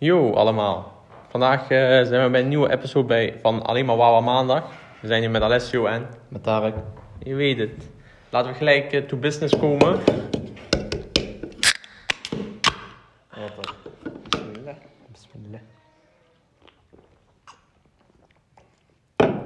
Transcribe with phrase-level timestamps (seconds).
[0.00, 0.92] Yo allemaal.
[1.28, 4.64] Vandaag eh, zijn we bij een nieuwe episode bij, van Alleen maar Wawa Maandag.
[5.00, 6.74] We zijn hier met Alessio en Met Tarek.
[7.18, 7.90] je weet het.
[8.30, 9.98] Laten we gelijk eh, to business komen.
[13.56, 13.74] Wat?
[14.30, 14.74] Bismillah.
[15.12, 15.60] Bismillah.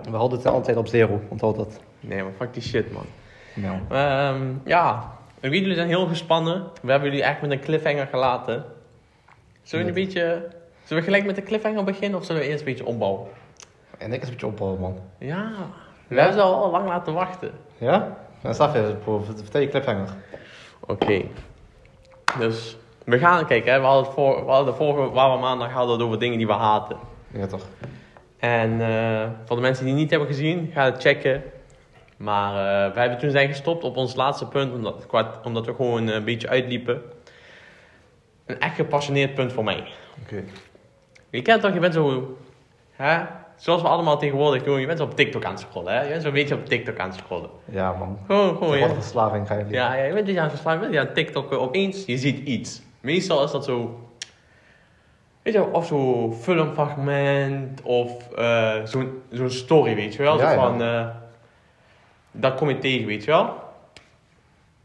[0.03, 1.80] We houden het altijd op zero, onthoud dat.
[2.00, 3.07] Nee maar fuck die shit man.
[3.55, 3.80] Ja.
[3.89, 6.71] Ehm, ja, jullie zijn heel gespannen.
[6.82, 8.64] We hebben jullie echt met een cliffhanger gelaten.
[9.62, 10.48] Zullen we een beetje...
[10.84, 13.28] Zullen we gelijk met de cliffhanger beginnen of zullen we eerst een beetje opbouwen?
[13.98, 14.98] En ik is een beetje opbouwen, man.
[15.18, 15.52] Ja,
[16.09, 17.50] we hebben ze al, al lang laten wachten.
[17.78, 18.16] Ja?
[18.42, 19.18] Dan staf je, bro.
[19.20, 20.09] Vertel je cliffhanger.
[20.80, 21.23] Oké.
[22.38, 23.73] Dus we gaan kijken.
[23.73, 23.78] Hè.
[23.78, 26.38] We hadden, het voor, we hadden de vorige waar we maandag hadden het over dingen
[26.38, 26.96] die we haten.
[27.32, 27.66] Ja, toch?
[28.38, 31.42] En eh, voor de mensen die het niet hebben gezien, ga het checken.
[32.16, 35.06] Maar eh, wij hebben toen zijn gestopt op ons laatste punt, omdat,
[35.45, 37.02] omdat we gewoon een beetje uitliepen.
[38.46, 39.84] Een echt gepassioneerd punt voor mij.
[40.23, 40.45] Oké.
[41.30, 42.37] Je kent toch, je bent zo,
[42.91, 43.24] hè?
[43.57, 45.93] zoals we allemaal tegenwoordig doen, je bent zo op TikTok aan het scrollen.
[45.93, 46.02] Hè?
[46.02, 47.51] Je bent zo'n beetje op TikTok aan het scrollen.
[47.65, 48.18] Ja, man.
[48.26, 49.79] Gewoon, gewoon, Wat verslaving ga je leren.
[49.79, 52.46] Ja, ja, je bent dus aan het verslaan, je bent aan TikTok opeens, je ziet
[52.48, 52.82] iets.
[53.01, 54.01] Meestal is dat zo,
[55.43, 60.38] weet je wel, of zo'n filmfragment of eh, zo'n zo'n story, weet je wel.
[60.38, 60.68] Ja, zo ja.
[60.68, 61.07] van, eh,
[62.30, 63.54] dat kom je tegen, weet je wel.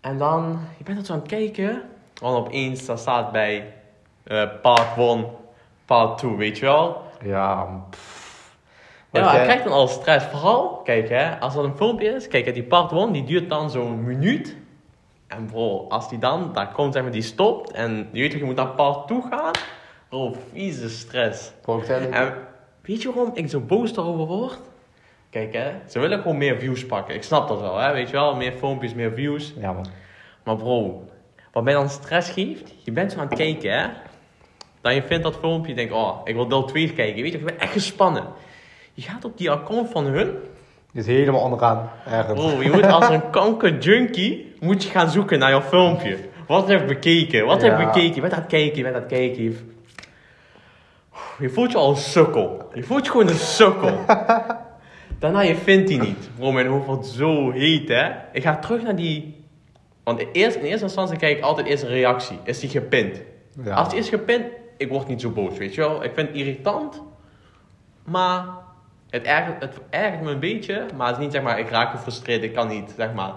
[0.02, 1.82] En dan, je bent dat zo aan het kijken,
[2.22, 3.74] en opeens dat staat bij
[4.24, 5.26] eh, part 1,
[5.86, 7.02] part 2, weet je wel.
[7.24, 7.84] Ja.
[7.90, 8.26] Pff.
[9.12, 10.26] Ja, maar ik krijg dan al stress.
[10.26, 13.50] Vooral, kijk hè, als dat een filmpje is, kijk hè, die part 1 die duurt
[13.50, 14.56] dan zo'n minuut.
[15.28, 18.40] En bro, als die dan, daar komt zeg maar, die stopt en je weet toch,
[18.40, 19.52] je moet naar part 2 gaan.
[20.10, 21.52] Bro, vieze stress.
[21.62, 22.34] Bro, En
[22.82, 24.60] weet je waarom ik zo boos daarover word?
[25.30, 27.16] Kijk hè, ze willen gewoon meer views pakken.
[27.16, 29.54] Ik snap dat wel hè, weet je wel, meer filmpjes, meer views.
[29.58, 29.86] Ja, man.
[30.44, 31.04] Maar bro,
[31.58, 33.88] wat mij dan stress geeft, je bent zo aan het kijken hè.
[34.82, 37.22] Dan je vindt dat filmpje, je denkt, oh, ik wil deel 2 kijken.
[37.22, 38.24] Weet je, ik ben echt gespannen.
[38.94, 40.36] Je gaat op die account van hun.
[40.94, 41.90] Is helemaal onderaan.
[42.06, 42.40] Ergens.
[42.40, 46.18] Bro, je moet als een kanker junkie, moet je gaan zoeken naar jouw filmpje.
[46.48, 47.46] Wat heb ik bekeken?
[47.46, 48.16] Wat heb ik bekeken?
[48.16, 49.44] Je bent aan het kijken, je bent aan het kijken.
[49.44, 49.58] Je,
[51.40, 52.70] je voelt je al een sukkel.
[52.74, 54.06] Je voelt je gewoon een sukkel.
[55.20, 56.30] Daarna, je vindt die niet.
[56.38, 58.10] Bro, mijn hoofd wordt zo heet, hè.
[58.32, 59.37] Ik ga terug naar die...
[60.08, 62.40] Want eerst, in eerste instantie kijk ik altijd eerst een reactie.
[62.44, 63.22] Is die gepind?
[63.64, 63.76] Ja.
[63.76, 64.46] Als die is gepind,
[64.78, 66.04] ik word niet zo boos, weet je wel.
[66.04, 67.02] Ik vind het irritant,
[68.04, 68.46] maar
[69.10, 70.86] het ergert, het ergert me een beetje.
[70.96, 73.34] Maar het is niet zeg maar, ik raak gefrustreerd, ik kan niet, zeg maar.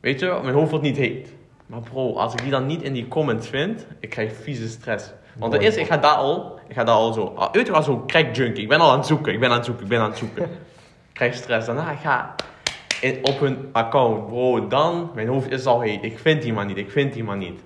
[0.00, 1.32] Weet je, mijn hoofd wordt niet heet.
[1.66, 5.12] Maar bro, als ik die dan niet in die comments vind, ik krijg vieze stress.
[5.38, 7.82] Want ten eerste, ik ga daar al, ik ga daar al zo, weet je wel,
[7.82, 8.62] zo crack junkie.
[8.62, 10.18] Ik ben al aan het zoeken, ik ben aan het zoeken, ik ben aan het
[10.18, 10.44] zoeken.
[11.10, 11.66] ik krijg stress.
[11.66, 12.34] Daarna, ik ga
[13.00, 16.04] in, op hun account, bro, dan, mijn hoofd is al heet.
[16.04, 17.60] Ik vind die maar niet, ik vind die maar niet.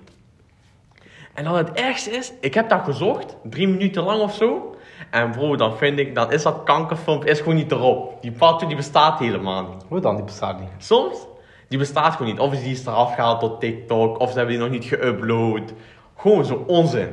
[1.33, 4.75] En dan het ergste is, ik heb dat gezocht, drie minuten lang of zo.
[5.11, 8.21] En bro, dan vind ik, dan is dat kankerfilmpje is gewoon niet erop.
[8.21, 9.83] Die two, die bestaat helemaal niet.
[9.87, 10.15] Hoe dan?
[10.15, 10.69] Die bestaat niet.
[10.77, 11.27] Soms,
[11.67, 12.39] die bestaat gewoon niet.
[12.39, 15.73] Of die is eraf gehaald tot TikTok, of ze hebben die nog niet geüpload.
[16.17, 17.09] Gewoon zo onzin.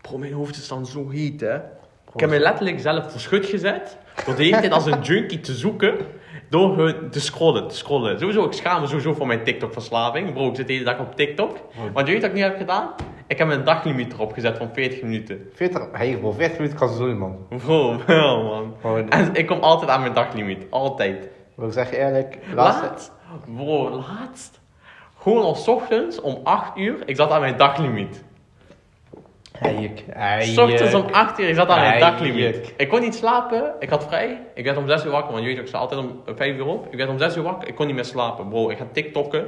[0.00, 1.56] Bro, mijn hoofd is dan zo heet, hè.
[2.14, 5.40] Ik heb me letterlijk zelf voor schut gezet, door de hele tijd als een junkie
[5.40, 5.96] te zoeken,
[6.52, 8.18] door hun te scrollen, te scrollen.
[8.18, 10.32] Sowieso, ik schaam me sowieso voor mijn TikTok-verslaving.
[10.32, 11.56] Bro, ik zit de hele dag op TikTok.
[11.92, 12.90] Want je weet wat ik nu heb gedaan?
[13.26, 15.50] Ik heb een daglimiet erop gezet van 40 minuten.
[15.54, 17.36] 40, hey, bro, 40 minuten kan ze doen, man.
[17.48, 18.74] Bro, wel man.
[18.80, 20.64] Gewoon- En ik kom altijd aan mijn daglimiet.
[20.70, 21.28] Altijd.
[21.56, 22.38] Bro, ik zeg je eerlijk.
[22.54, 23.12] Laatst,
[23.56, 24.60] bro, laatst.
[25.18, 28.24] Gewoon al 's ochtends om 8 uur, ik zat aan mijn daglimiet.
[29.62, 30.04] Eik,
[30.40, 32.00] S ochtends om 8 uur, ik zat aan mijn Eik.
[32.00, 32.72] daglimiet.
[32.76, 34.40] Ik kon niet slapen, ik had vrij.
[34.54, 36.66] Ik werd om 6 uur wakker, want je weet, ik sta altijd om 5 uur
[36.66, 36.86] op.
[36.90, 38.48] Ik werd om 6 uur wakker, ik kon niet meer slapen.
[38.48, 39.46] Bro, ik ga TikTokken.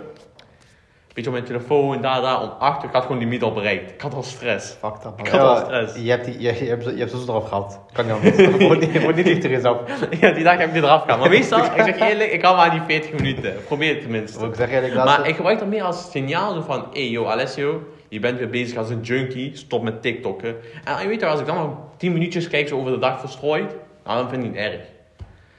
[1.15, 2.89] Beetje op mijn telefoon, daar, daar, om 8 uur.
[2.89, 3.91] Ik had gewoon die limiet al bereikt.
[3.91, 4.71] Ik had al stress.
[4.71, 5.27] Fuck dat, man.
[5.27, 5.97] Ik had al stress.
[5.97, 7.81] Je hebt, die, je, je hebt, je hebt zo eraf gehad.
[7.93, 8.37] Kan niet anders.
[8.69, 9.79] Word niet, word niet dichter jezelf.
[10.21, 11.21] Ja, die dag heb ik die eraf gehaald.
[11.21, 13.55] Maar meestal, ik zeg je eerlijk, ik hou maar aan die 40 minuten.
[13.67, 14.47] Probeer het tenminste.
[14.47, 14.95] Ik zeg je eerlijk.
[14.95, 17.83] Maar ik gebruik dat meer als signaal zo van, hey yo Alessio,
[18.15, 20.57] je bent weer bezig als een junkie, stop met TikTokken.
[20.85, 23.21] En je weet wel, als ik dan maar 10 minuutjes kijk zo over de dag
[23.21, 23.75] verstrooid,
[24.05, 24.81] nou dan vind ik het niet erg.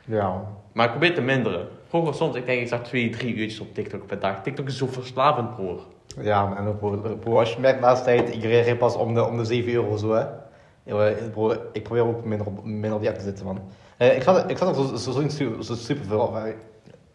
[0.05, 0.43] Ja.
[0.73, 1.67] Maar ik probeer te minderen.
[1.87, 4.41] Vroeger soms, ik denk ik zag 2, 3 uurtjes op TikTok per dag.
[4.43, 5.79] TikTok is zo verslavend, broer.
[6.21, 6.57] Ja, man.
[6.57, 9.25] En ook, bro, bro, als je merkt de laatste tijd, ik reageer pas om de,
[9.25, 10.25] om de 7 euro zo, hè.
[10.83, 13.59] Ja, Bro, ik probeer ook minder op, minder op die app te zitten, man.
[13.97, 15.29] Eh, ik zat, ik zat er zo,
[15.61, 16.37] zo, super veel op.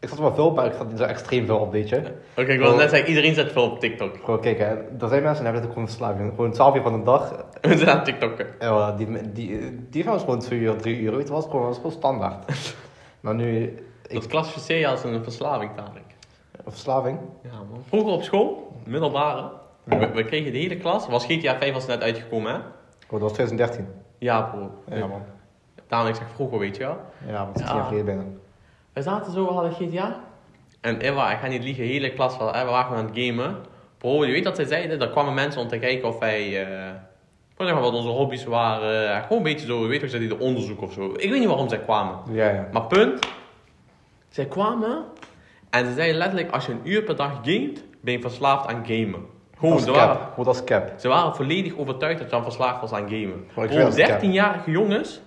[0.01, 1.97] Ik zat er wel veel, maar ik zat niet zo extreem veel op, weet je.
[2.37, 4.21] Oké, ik wil net zeggen, iedereen zet veel op TikTok.
[4.21, 4.67] Bro, kijk, hè.
[4.75, 6.31] Er zijn mensen die hebben het gewoon verslaving.
[6.35, 7.45] Gewoon 12 uur van de dag.
[7.61, 8.47] We zijn aan TikTokken.
[8.61, 11.17] Ja, die, die, die van ons gewoon 2 uur, 3 uur.
[11.17, 12.53] Weet je, was gewoon, was gewoon standaard.
[13.21, 13.75] maar nu,
[14.13, 16.03] Dat klassificeer je als een verslaving, Tarek.
[16.67, 17.19] verslaving.
[17.43, 17.83] Ja, man.
[17.89, 19.51] Vroeger op school, middelbare,
[19.85, 22.59] we, we kregen de hele klas, was GTA 5 was net uitgekomen, hè?
[22.59, 22.63] Oh,
[23.11, 23.87] dat was 2013.
[24.19, 24.71] Ja, bro.
[24.97, 25.23] Ja, man.
[25.89, 26.97] Daarom ik zeg vroeger, weet je wel.
[27.27, 27.75] Ja, want 10 Ja.
[27.75, 28.23] jaar geleden bijna.
[29.01, 30.21] We zaten zo, we hadden GTA.
[30.81, 33.57] En Eva, ik ga niet liegen, hele klas van, we waren aan het gamen.
[33.99, 36.67] Bro, je weet dat zij zeiden, er kwamen mensen om te kijken of wij, eh,
[37.57, 39.23] gewoon zeg maar wat onze hobby's waren.
[39.23, 41.13] Gewoon een beetje zo, je weet toch, ze deden onderzoek of zo.
[41.17, 42.15] Ik weet niet waarom zij kwamen.
[42.31, 42.69] Ja, ja.
[42.73, 43.29] Maar punt,
[44.29, 45.05] zij kwamen
[45.71, 48.87] en ze zeiden letterlijk, als je een uur per dag gamet, ben je verslaafd aan
[48.87, 49.27] gamen.
[49.59, 50.33] Gewoon, Dat ze is waren, cap.
[50.35, 50.93] Goed als cap.
[50.97, 53.47] ze waren volledig overtuigd dat je dan verslaafd was aan gamen.
[53.55, 55.21] Bro, ik Bro, weet dat is 13-jarige jongens,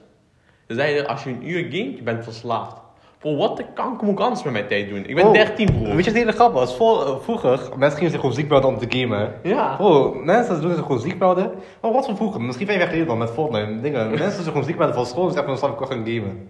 [0.67, 2.81] ze zeiden, als je een uur gamet, je bent verslaafd.
[3.23, 4.97] Bro, wat de kanker moet ik anders met mijn tijd doen?
[5.05, 5.81] Ik ben Bro, 13, bro.
[5.83, 6.75] Weet je wat de hele grap was?
[6.75, 9.33] Voor, eh, vroeger, mensen gingen zich gewoon ziek melden om te gamen.
[9.43, 9.75] Ja.
[9.75, 11.51] Bro, mensen doen zich gewoon ziek melden.
[11.81, 12.41] Maar wat van vroeger?
[12.41, 13.81] Misschien vijf jaar geleden dan met Fortnite.
[13.81, 14.09] Dingen.
[14.09, 16.07] Mensen doen zich gewoon ziek melden van school en zeggen van dan ik wel gaan
[16.13, 16.49] gamen.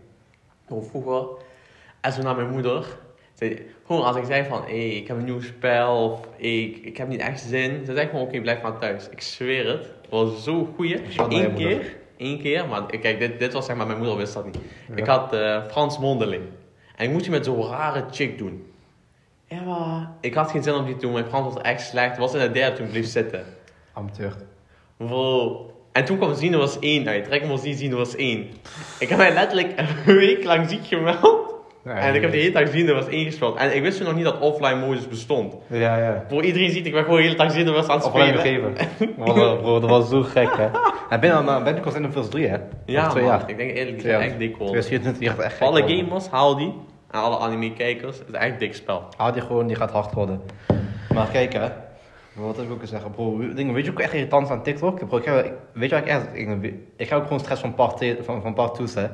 [0.66, 1.28] Bro, vroeger,
[2.02, 2.86] en zo naar mijn moeder.
[3.34, 6.98] Zei, gewoon als ik zei van, hé, ik heb een nieuw spel, of ik, ik
[6.98, 7.86] heb niet echt zin.
[7.86, 9.10] Ze zei gewoon, oké, blijf maar thuis.
[9.10, 9.80] Ik zweer het.
[10.02, 11.00] Het was zo goeie.
[11.10, 11.70] Shout naar je Eén moeder.
[11.80, 14.58] keer, één keer, maar kijk, dit, dit was zeg maar, mijn moeder wist dat niet.
[14.90, 14.96] Ja.
[14.96, 16.44] Ik had eh, Frans mondeling.
[16.96, 18.72] En ik moest je met zo'n rare chick doen.
[19.48, 22.10] Ja, maar ik had geen zin om die te doen, mijn Frans was echt slecht.
[22.10, 23.46] Het was in de derde toen ik bleef zitten.
[23.94, 24.36] Amateur.
[24.98, 25.68] Bro.
[25.92, 27.24] En toen kwam Zino was 1 uit.
[27.24, 28.50] Trek hem ons niet, Zino was 1.
[29.00, 29.74] Ik heb mij letterlijk
[30.06, 31.53] een week lang ziek gemeld.
[31.86, 33.58] Ja, en ik heb de hele dag Zino was 1 gespeeld.
[33.58, 35.56] En ik wist toen nog niet dat offline modus bestond.
[35.68, 36.24] Ja, ja.
[36.30, 38.38] Voor iedereen ziet, ik ben gewoon de hele dag Zino was aan het Of alleen
[38.38, 38.76] spelen.
[38.78, 39.16] gegeven.
[39.24, 40.70] Bro, bro, dat was zo gek, hè.
[41.10, 42.58] En ben je ben ik al in de 3, hè?
[42.86, 43.32] Ja, twee man.
[43.32, 43.50] jaar.
[43.50, 44.22] Ik denk eerlijk, zijn jaar.
[44.22, 44.68] echt dik hoor.
[44.68, 46.74] 2024, die gaat echt alle gamers, haal die.
[47.12, 49.04] En alle anime-kijkers, het is echt dik spel.
[49.18, 50.42] Haal die gewoon, die gaat hard worden.
[51.14, 51.68] Maar kijk hè.
[52.36, 53.12] Wat heb ik zeggen?
[53.12, 55.08] Bro, dingen, weet je ook echt irritant aan TikTok?
[55.08, 56.26] Bro, ik heb, ik- weet je wat ik echt...
[56.34, 59.08] Ik, ik heb ook gewoon stress van part, van, van part 2's hè.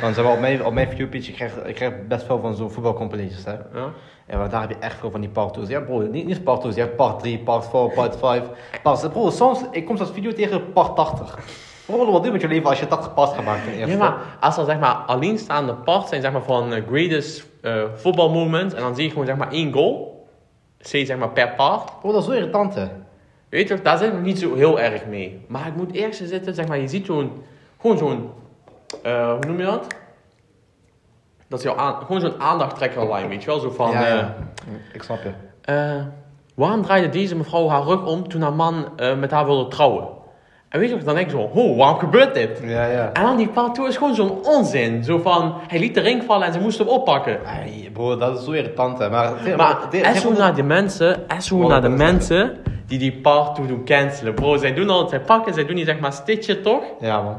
[0.00, 2.70] Want zeg maar, op mijn, op mijn ik krijg, ik krijg best veel van zo'n
[2.70, 3.52] voetbalcompilations hè.
[3.52, 3.88] Ja?
[4.26, 5.68] En maar daar heb je echt veel van die part 2's.
[5.68, 8.42] Ja bro, niet, niet part 2's, je hebt part 3, part 4, part 5.
[8.82, 11.38] Part, bro, soms, ik kom zo'n video tegen part 80.
[11.86, 13.76] Bro, wat doe je met je leven als je 80 parts gaat maken?
[13.76, 17.82] Ja, maar als er zeg maar alleenstaande parts zijn zeg maar, van eh, greatest eh
[17.94, 20.13] voetbalmoment en dan zie je gewoon zeg maar één goal,
[20.86, 22.00] zie zeg maar per part.
[22.00, 22.86] Bro, dat is zo irritant hè.
[23.48, 25.44] Weet je, daar zit ik nog niet zo heel erg mee.
[25.48, 27.32] Maar ik moet eerst zitten, zeg maar, je ziet zo'n,
[27.80, 28.30] gewoon zo'n,
[29.02, 29.86] eh, hoe noem je dat?
[31.48, 33.58] Dat is jouw aan, gewoon zo'n aandachttrekkerlijn, weet je wel?
[33.58, 34.26] Zo van, ja, eh.
[34.92, 35.30] Ik snap je.
[35.60, 36.04] eh,
[36.54, 38.88] waarom draaide deze mevrouw haar rug om toen haar man
[39.18, 40.08] met haar wilde trouwen?
[40.74, 42.60] En weet je wat, dan denk ik zo, oh, waarom gebeurt dit?
[42.64, 43.10] Ja, ja.
[43.12, 45.04] En dan die part 2 is gewoon zo'n onzin.
[45.04, 47.38] Zo van, hij liet de ring vallen en ze moest hem oppakken.
[47.46, 49.10] Ai, bro, dat is zo irritant hè.
[49.10, 52.56] Maar, Maar dit- SO naar de mensen, SO naar de mensen
[52.86, 54.34] die die part 2 doen cancelen.
[54.34, 56.82] Bro, zij doen al, zij pakken, zij doen die zeg maar stitchen toch?
[57.00, 57.36] Ja man.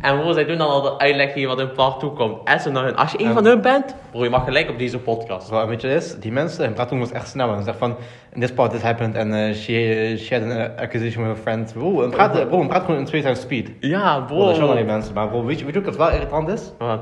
[0.00, 2.38] En bro, zij doen dan al de uitleg hier wat in part 2 komt.
[2.60, 2.96] SO naar hun.
[2.96, 5.48] Als je een van hun bent, bro, je mag gelijk op deze podcast.
[5.48, 6.18] Zo, weet je wat is?
[6.18, 7.48] Die mensen, hun praten was echt snel.
[7.50, 7.96] En ze zeggen van,
[8.32, 11.72] in this part this happened and uh, she, she had an accusation with her friend.
[11.72, 13.70] Bro, en praat, bro, en praat gewoon in twee times speed.
[13.80, 14.92] Ja, Bro, dat is wel die bro.
[14.92, 15.14] mensen.
[15.14, 16.70] Maar bro, weet je, weet je ook wat wel irritant is?
[16.78, 17.00] Wat?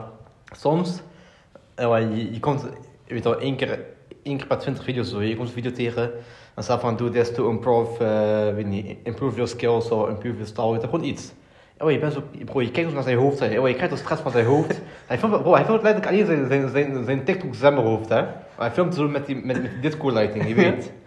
[0.56, 1.00] Soms,
[1.74, 2.66] eh, wel, je, je komt,
[3.06, 3.78] je weet wel, één keer,
[4.22, 5.22] één keer per 20 video's zo.
[5.22, 6.10] Je komt een video tegen.
[6.54, 10.34] En staat van, do this to improve, eh, weet niet, improve your skills of improve
[10.34, 10.70] your style.
[10.72, 11.32] Weet je, gewoon iets.
[11.82, 13.38] Oh, je, bent zo, bro, je kijkt ook naar zijn hoofd.
[13.38, 13.60] Hè.
[13.60, 14.80] Oh, je krijgt de stress van zijn hoofd.
[15.06, 18.08] hij filmt, bro, hij filmt letterlijk alleen zijn, zijn, zijn, zijn TikTok zwemmerhoofd.
[18.08, 18.24] Hè.
[18.56, 20.92] Hij filmt zo met die, met, met die disco lighting, je weet.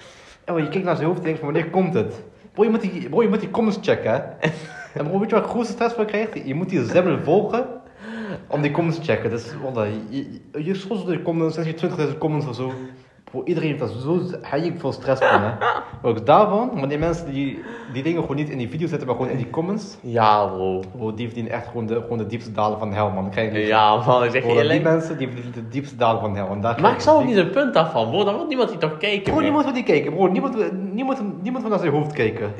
[0.46, 2.24] Oh, je kijkt naar zijn hoofd en denkt van, wanneer komt het?
[2.54, 4.12] Bro, je moet die, bro, je moet die comments checken.
[4.12, 4.20] Hè.
[4.94, 6.46] En bro, weet je waar ik grootste stress van krijgt?
[6.46, 7.66] Je moet die zwemmer volgen
[8.48, 9.30] om die comments te checken.
[9.30, 12.74] Dus, wallah, je, je, je door de comments, zeg je 20.000 comments of zo.
[13.34, 14.20] Bro, iedereen heeft daar zo
[14.56, 15.52] ik veel stress van, hè.
[16.10, 17.64] Ook daarvan, maar die mensen die,
[17.94, 19.98] die dingen gewoon niet in die video zetten, maar gewoon in die comments.
[20.02, 20.84] Ja, bro.
[20.98, 23.30] Bro, die verdienen echt gewoon de, gewoon de diepste dalen van de hel, man.
[23.30, 23.60] Krijg je.
[23.60, 26.60] Ja, man, ik zeg Bro, die mensen, die verdienen de diepste dalen van de hel.
[26.60, 28.24] Daar Maar ik zou ook niet een punt daarvan, bro.
[28.24, 29.24] Dan wil niemand die toch kijken.
[29.24, 29.44] Bro, meer.
[29.44, 30.28] niemand wil die kijken, bro.
[30.28, 32.54] Niemand, niemand, niemand wil naar zijn hoofd kijken.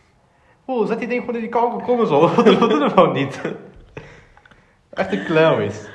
[0.64, 2.20] Bro, zet die ding gewoon in die kanker komen zo.
[2.34, 3.40] Wat doen we nou niet?
[4.90, 5.88] Echt een clown is.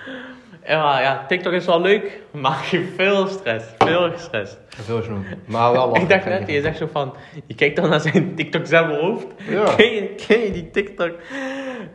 [0.67, 3.65] Ja, maar ja, TikTok is wel leuk, maar je veel stress.
[3.77, 4.57] Veel stress.
[4.67, 5.25] Veel genoeg.
[5.45, 6.62] Maar wel lachen, ik dacht net, je.
[6.62, 7.13] zegt zo van,
[7.45, 9.27] je kijkt dan naar zijn TikTok zelf hoofd.
[9.50, 9.63] Ja.
[9.75, 11.12] Ken, je, ken je die TikTok,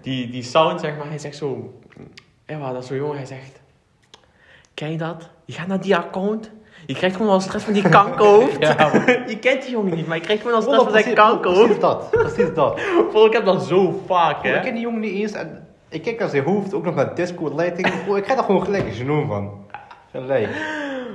[0.02, 1.80] die, die sound zeg maar, hij zegt zo,
[2.46, 3.60] ja, dat is zo jong, hij zegt,
[4.74, 5.30] ken je dat?
[5.44, 6.50] Je gaat naar die account,
[6.86, 8.58] je krijgt gewoon al stress van die kankerhoofd.
[8.66, 8.92] Ja,
[9.26, 11.64] je kent die jongen niet, maar je krijgt gewoon al stress van zijn kankerhoofd.
[11.64, 12.10] Precies dat.
[12.10, 12.80] Precies dat.
[13.10, 14.72] Bro, ik heb dat zo vaak, Bro, ik ken hè.
[14.72, 15.32] die jongen niet eens.
[15.32, 18.04] En ik kijk naar zijn hoofd, ook nog naar disco lighting.
[18.04, 19.50] Bro, ik krijg daar gewoon gelijk een van.
[20.12, 20.48] Gelijk.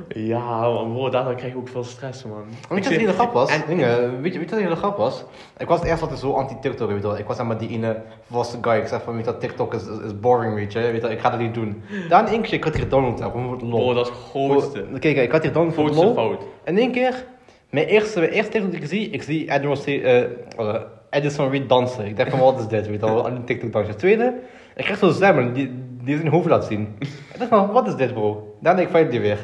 [0.09, 2.43] Ja, man, bro, daardoor krijg ik ook veel stress, man.
[2.69, 3.49] Weet je wat de hele grap was?
[3.51, 5.23] En- Dingen, weet, je, weet je wat de hele grap was?
[5.57, 7.17] Ik was eerst altijd zo anti-TikTok, weet je wel.
[7.17, 8.73] Ik was maar die ene volwassen guy.
[8.73, 10.79] Ik zeg van, weet je TikTok is, is, boring, weet je.
[10.79, 11.83] Weet je ik ga dat niet doen.
[12.09, 13.79] Daar in één keer, ik had hier gedownload, hè, gewoon voor het lol.
[13.79, 14.85] Bro, dat is het grootste.
[14.99, 16.29] Kijk, ik had hier download voor het Grootste lol.
[16.29, 16.43] fout.
[16.63, 17.25] En in één keer,
[17.69, 21.49] mijn eerste, mijn eerste TikTok die ik zie, ik zie Admiral, C, eh, eh, Edison
[21.49, 22.05] Reed dansen.
[22.05, 22.87] Ik dacht van, wat is dit?
[22.87, 23.95] Weet je wel, een TikTok dansje.
[23.95, 24.33] Tweede,
[24.75, 25.71] ik kreeg zo'n stem die,
[26.03, 26.95] die zijn hoofd laat zien.
[26.99, 28.55] Ik dacht van, wat is dit bro?
[28.61, 29.39] Daarna ik fight die weer.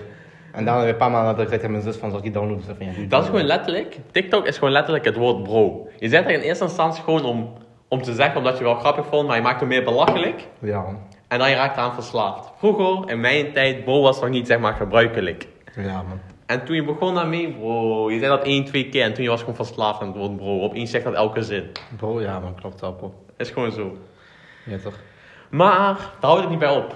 [0.51, 2.23] En daarna weer een paar maanden later zei ik tegen mijn zus van, zal ik
[2.23, 2.65] die downloaden?
[2.65, 5.87] Van, ja, Dat is gewoon letterlijk, TikTok is gewoon letterlijk het woord bro.
[5.99, 7.53] Je zet er in eerste instantie gewoon om,
[7.87, 10.47] om te zeggen, omdat je wel grappig vond, maar je maakt hem meer belachelijk.
[10.59, 10.85] Ja.
[11.27, 12.51] En dan je raakt eraan verslaafd.
[12.57, 15.47] Vroeger, in mijn tijd, bro was nog niet zeg maar gebruikelijk.
[15.75, 16.19] Ja man.
[16.45, 19.29] En toen je begon daarmee, bro, je zei dat één, twee keer en toen je
[19.29, 20.61] was gewoon verslaafd aan het woord bro.
[20.61, 21.63] Opeens zegt dat elke zin.
[21.97, 23.13] Bro, ja man, klopt wel bro.
[23.37, 23.97] Dat is gewoon zo.
[24.65, 24.95] Ja toch?
[25.51, 26.95] Maar, daar houdt het niet bij op.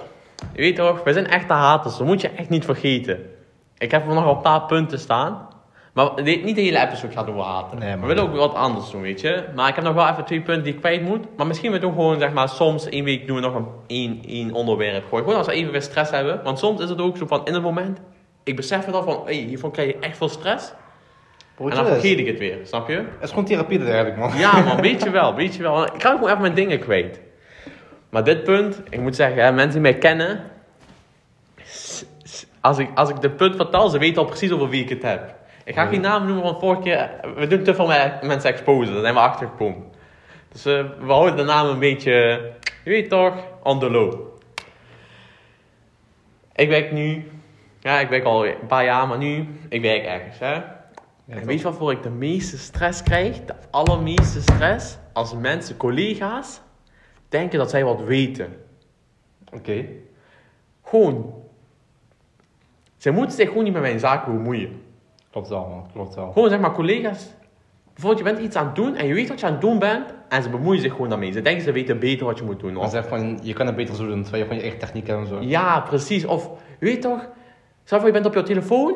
[0.53, 3.19] Je weet toch, we zijn echte haters, dat moet je echt niet vergeten.
[3.77, 5.47] Ik heb er nog een paar punten staan.
[5.93, 7.79] Maar niet de hele episode gaat over haten.
[7.79, 9.43] Nee, we willen ook wat anders doen, weet je.
[9.55, 11.25] Maar ik heb nog wel even twee punten die ik kwijt moet.
[11.37, 14.21] Maar misschien we doen gewoon, zeg maar, soms één week doen we nog een één,
[14.27, 15.03] één onderwerp.
[15.03, 16.43] Gewoon, gewoon als we even weer stress hebben.
[16.43, 17.99] Want soms is het ook zo van, in het moment,
[18.43, 20.73] ik besef het al van, hey, hiervan krijg je echt veel stress.
[21.57, 22.95] En dan vergeet ik het weer, snap je?
[22.95, 24.37] Het is gewoon therapie dat eigenlijk man.
[24.37, 25.85] Ja man, weet je wel, weet je wel.
[25.85, 27.21] Ik ga gewoon even mijn dingen kwijt.
[28.15, 30.43] Maar dit punt, ik moet zeggen, hè, mensen die mij kennen,
[32.61, 35.01] als ik, als ik dit punt vertel, ze weten al precies over wie ik het
[35.01, 35.35] heb.
[35.63, 38.93] Ik ga geen namen noemen, want vorige keer, we doen te veel me- mensen exposen,
[38.93, 39.83] daar zijn we achter gekomen.
[40.51, 42.11] Dus eh, we houden de naam een beetje,
[42.83, 44.19] je weet toch, on the low.
[46.55, 47.31] Ik werk nu,
[47.79, 50.53] ja ik werk al een paar jaar, maar nu, ik werk ergens hè.
[50.53, 50.63] Ja,
[51.27, 53.45] En weet je waarvoor ik de meeste stress krijg?
[53.45, 54.97] De allermeeste stress?
[55.13, 56.61] Als mensen, collega's,
[57.29, 58.53] denken dat zij wat weten.
[59.53, 59.85] Oké.
[60.83, 61.33] Gewoon.
[62.97, 64.81] Zij moeten zich gewoon niet met mijn zaken bemoeien.
[65.31, 66.31] Klopt wel man, klopt wel.
[66.31, 67.33] Gewoon zeg maar, collega's.
[67.93, 69.79] Bijvoorbeeld, je bent iets aan het doen en je weet wat je aan het doen
[69.79, 70.13] bent.
[70.29, 71.31] En ze bemoeien zich gewoon daarmee.
[71.31, 72.77] Ze denken ze weten beter wat je moet doen.
[72.77, 75.07] Of, zeg van, je kan het beter zo doen, terwijl je gewoon je eigen techniek
[75.07, 75.41] hebt en zo.
[75.41, 76.25] ja, precies.
[76.25, 77.29] Of, weet toch,
[77.83, 78.95] stel voor je bent op je telefoon.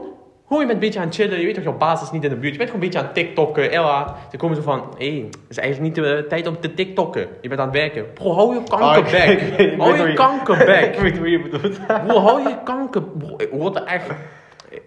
[0.49, 1.39] Gewoon, je bent een beetje aan het chillen.
[1.39, 2.51] Je weet toch, je baas is niet in de buurt.
[2.51, 3.71] Je bent gewoon een beetje aan het tiktokken.
[3.71, 6.73] Ella, ze komen zo van, hé, hey, het is eigenlijk niet de tijd om te
[6.73, 7.27] tiktokken.
[7.41, 8.13] Je bent aan het werken.
[8.13, 9.41] Bro, hou je kankerbek.
[9.41, 10.85] Ik weet hou hoe je kankerbek.
[10.95, 11.79] ik weet hoe je bedoelt.
[12.07, 13.01] Bro, hou je kanker...
[13.03, 14.07] Bro, ik word echt...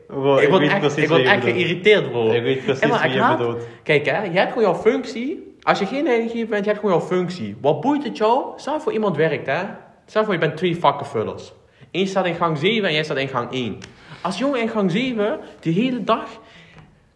[0.06, 1.56] Bro, ik word weet echt, ik word wat je echt bedoelt.
[1.56, 2.30] geïriteerd, bro.
[2.30, 3.66] Ik weet precies wie je haat- bedoelt.
[3.82, 5.56] Kijk, hè, je hebt gewoon jouw functie.
[5.62, 7.56] Als je geen leidinggever bent, je hebt gewoon jouw functie.
[7.60, 8.44] Wat boeit het jou?
[8.56, 9.62] Stel voor iemand werkt, hè.
[10.06, 11.52] Stel voor je bent twee vakkenvullers.
[11.90, 13.78] Eén staat in gang 7 en jij staat in gang 1.
[14.22, 16.24] Als jongen in gang 7 die hele dag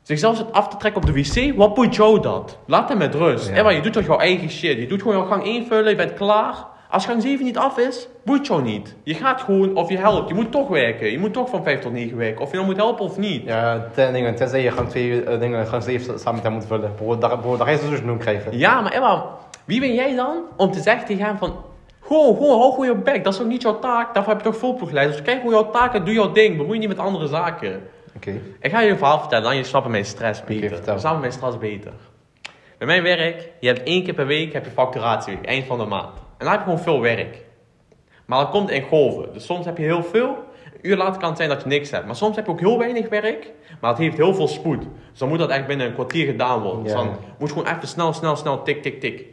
[0.02, 2.58] zichzelf zit af te trekken op de wc, wat boeit jou dat?
[2.66, 3.50] Laat hem met rust.
[3.54, 3.62] Ja.
[3.62, 4.78] Maar je doet toch jouw eigen shit.
[4.78, 6.54] Je doet gewoon jouw gang 1 vullen, je bent klaar.
[6.90, 8.94] Als gang 7 niet af is, boeit jou niet.
[9.02, 10.28] Je gaat gewoon, of je helpt.
[10.28, 11.10] Je moet toch werken.
[11.10, 12.42] Je moet toch van 5 tot 9 werken.
[12.42, 13.44] Of je nou moet helpen of niet.
[13.44, 16.94] Ja, ten, dingen, tenzij je gang 2 dingen, gang 7 samen met hem moet vullen.
[16.94, 18.58] Bro, daar, bro, daar ga je genoeg krijgen.
[18.58, 19.24] Ja, maar Emma,
[19.64, 21.54] wie ben jij dan om te zeggen tegen hem van...
[22.06, 23.24] Gewoon, gewoon, hou gewoon je bek.
[23.24, 24.14] Dat is ook niet jouw taak.
[24.14, 25.16] Daarvoor heb je toch volploegleiders.
[25.16, 26.56] Dus kijk gewoon jouw taak en doe jouw ding.
[26.56, 27.82] Bemoei je niet met andere zaken.
[28.16, 28.40] Oké.
[28.60, 30.92] Ik ga je een verhaal vertellen, dan je snapt mijn stress beter.
[30.92, 31.92] je snapt mijn stress beter.
[32.78, 35.84] Bij mijn werk, je hebt één keer per week heb je facturatieweek, eind van de
[35.84, 36.16] maand.
[36.16, 37.44] En dan heb je gewoon veel werk.
[38.26, 39.32] Maar dat komt in golven.
[39.32, 40.36] Dus soms heb je heel veel.
[40.72, 42.06] Een uur later kan het zijn dat je niks hebt.
[42.06, 43.52] Maar soms heb je ook heel weinig werk.
[43.80, 44.80] Maar het heeft heel veel spoed.
[45.10, 46.82] Dus dan moet dat echt binnen een kwartier gedaan worden.
[46.82, 49.24] Dus dan moet je gewoon even snel, snel, snel, tik, tik, tik.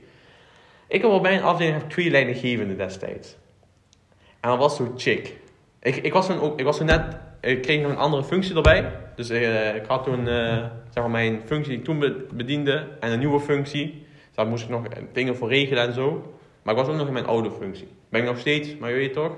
[0.94, 3.38] Ik heb op mijn afdeling heb twee leidinggevenden destijds.
[4.40, 5.38] En dat was zo chick.
[5.82, 8.56] Ik, ik, was toen ook, ik was toen net, ik kreeg nog een andere functie
[8.56, 8.92] erbij.
[9.16, 10.58] Dus eh, ik had toen eh,
[10.90, 14.06] zeg maar mijn functie die ik toen be- bediende en een nieuwe functie.
[14.28, 14.84] Dus daar moest ik nog
[15.14, 16.34] dingen voor regelen en zo.
[16.64, 17.88] Maar ik was ook nog in mijn oude functie.
[18.10, 19.36] Ben ik nog steeds, maar je weet toch.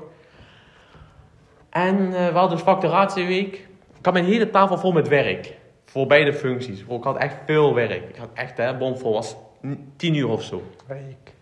[1.69, 3.53] En eh, we hadden dus facturatieweek.
[3.99, 5.57] Ik had mijn hele tafel vol met werk.
[5.85, 6.79] Voor beide functies.
[6.81, 8.09] Ik had echt veel werk.
[8.09, 9.13] Ik had echt, hè, bomvol.
[9.13, 9.35] was
[9.65, 10.63] n- tien uur of zo.
[10.89, 11.33] Ik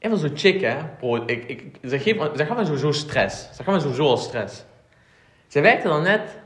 [0.00, 0.76] was zo chick, hè.
[0.98, 3.48] Bro, ik, ik, ze, geeft, ze gaf me sowieso stress.
[3.56, 4.64] Ze gaf me sowieso al stress.
[5.46, 6.38] Ze werkte dan net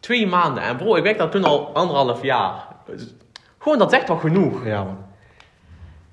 [0.00, 0.62] twee maanden.
[0.62, 2.66] En bro, ik werkte toen al anderhalf jaar.
[3.58, 4.66] Gewoon, dat zegt toch genoeg.
[4.66, 4.98] Ja, man.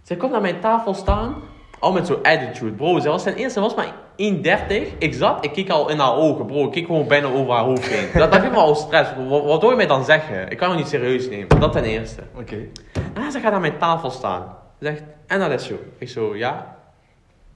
[0.04, 1.36] Ze komt naar mijn tafel staan,
[1.80, 2.72] al met zo'n attitude.
[2.72, 4.98] Bro, ze was ten eerste was maar 1,30.
[4.98, 6.66] Ik zat, ik keek al in haar ogen, bro.
[6.66, 8.10] Ik keek gewoon bijna over haar hoofd heen.
[8.14, 9.12] Dat, dat geeft me al stress.
[9.28, 10.50] Wat, wat wil je mij dan zeggen?
[10.50, 11.60] Ik kan het niet serieus nemen.
[11.60, 12.22] Dat ten eerste.
[12.36, 12.56] Oké.
[13.14, 14.58] En ze gaat aan mijn tafel staan.
[14.80, 15.80] Ze zegt, en dat is zo.
[15.98, 16.78] Ik zo, ja.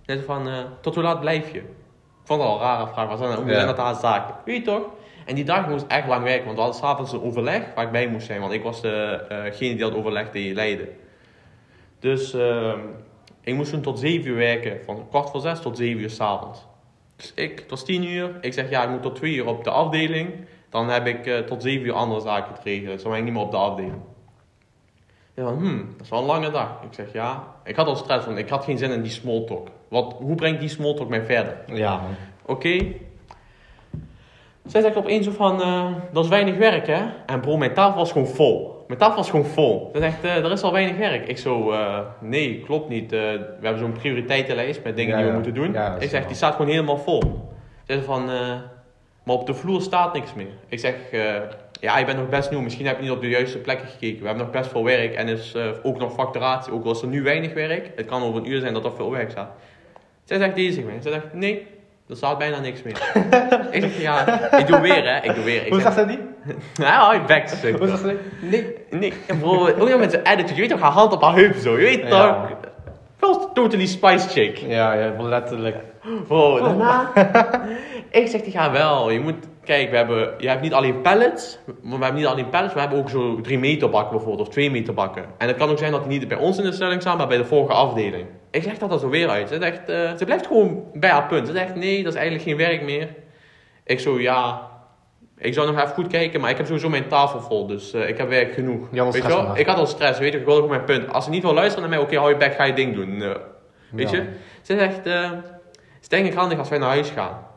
[0.02, 1.60] Ze zegt van, eh, tot hoe laat blijf je?
[1.60, 4.36] Ik vond het al een rare vraag, maar zei, hoe zijn dat haar zaken?
[4.46, 4.90] Weet je toch?
[5.26, 7.92] En die dag moest echt lang werken, want we hadden s'avonds een overleg waar ik
[7.92, 8.40] bij moest zijn.
[8.40, 10.88] Want ik was degene die dat overleg deed leiden.
[12.00, 12.80] Dus ehm,
[13.42, 16.66] ik moest toen tot 7 uur werken, van kwart voor zes tot 7 uur s'avonds.
[17.16, 18.38] Dus ik, het was 10 uur.
[18.42, 20.30] Ik zeg, ja, ik moet tot 2 uur op de afdeling.
[20.70, 23.00] Dan heb ik eh, tot 7 uur andere zaken te regelen.
[23.00, 24.02] Zo ben ik niet meer op de afdeling.
[25.36, 26.70] Ja, van, hmm, dat is wel een lange dag.
[26.84, 27.44] Ik zeg, ja.
[27.64, 29.68] Ik had al stress, want ik had geen zin in die small talk.
[29.88, 31.58] Wat, hoe brengt die small talk mij verder?
[31.66, 32.02] Ja.
[32.46, 32.78] Oké.
[34.66, 37.02] Zij zegt opeens zo van, eh, dat is weinig werk hè.
[37.26, 38.84] En bro, mijn tafel was gewoon vol.
[38.88, 39.90] Mijn tafel was gewoon vol.
[39.94, 41.28] Ze zegt, eh, er is al weinig werk.
[41.28, 43.12] Ik zo, eh, nee, klopt niet.
[43.12, 45.36] We hebben zo'n prioriteitenlijst met dingen Ja, die we ja.
[45.38, 45.74] moeten doen.
[45.74, 46.28] Ja, ik zeg, wel.
[46.28, 47.22] die staat gewoon helemaal vol.
[47.86, 48.26] Ze zegt van,
[49.24, 50.54] maar op de vloer staat niks meer.
[50.68, 50.96] Ik zeg,
[51.84, 52.62] ja, je bent nog best nieuw.
[52.62, 54.20] Misschien heb je niet op de juiste plekken gekeken.
[54.20, 56.74] We hebben nog best veel werk en is eh, ook nog facturatie.
[56.74, 58.96] Ook al is er nu weinig werk, het kan over een uur zijn dat er
[58.96, 59.52] veel werk staat.
[60.24, 60.98] Zij zegt deze mij.
[61.02, 61.68] Zij zegt, nee,
[62.10, 63.12] er staat bijna niks meer.
[63.72, 65.66] ik zeg, ja, ik doe weer hè, ik doe weer.
[65.66, 66.20] Ik Hoe zeg, zegt ze die?
[66.86, 67.78] ja, hou je bek, zeg.
[67.78, 68.50] Hoe zegt ze die?
[68.50, 68.76] Nee.
[68.90, 70.54] Nee, bro, ook nog met zijn attitude.
[70.54, 71.72] Je weet toch, haar hand op haar heup zo.
[71.72, 72.48] Je weet toch?
[73.20, 74.58] Wel totally spice chick.
[74.58, 75.76] Ja, ja, letterlijk.
[76.28, 77.12] Bro, daarna...
[78.10, 79.52] ik zeg tegen haar wel, je moet...
[79.64, 82.80] Kijk, we hebben, je hebt niet alleen pallets, maar we hebben niet alleen pallets, we
[82.80, 85.26] hebben ook zo 3 meter bakken bijvoorbeeld, of 2 meter bakken.
[85.38, 87.28] En het kan ook zijn dat die niet bij ons in de stelling staan, maar
[87.28, 88.26] bij de vorige afdeling.
[88.52, 89.50] Ik zeg dat er zo weer uit.
[89.50, 91.48] Ze, zegt, eh, ze blijft gewoon bij haar punt.
[91.48, 93.08] Ze zegt, nee, dat is eigenlijk geen werk meer.
[93.84, 94.70] Ik zo, ja,
[95.38, 98.08] ik zou nog even goed kijken, maar ik heb sowieso mijn tafel vol, dus eh,
[98.10, 98.90] ik heb werk genoeg.
[98.92, 99.58] Weet je wel?
[99.58, 101.14] Ik had al stress, weet je, ik wilde gewoon mijn punt.
[101.14, 103.22] Als ze niet wil luisteren naar mij, oké, hou je bek, ga je ding doen.
[103.22, 103.30] Eh,
[103.92, 104.18] weet Ja.
[104.18, 104.24] je?
[104.62, 107.48] Ze zegt, eh het is denk ik handig als wij naar huis gaan.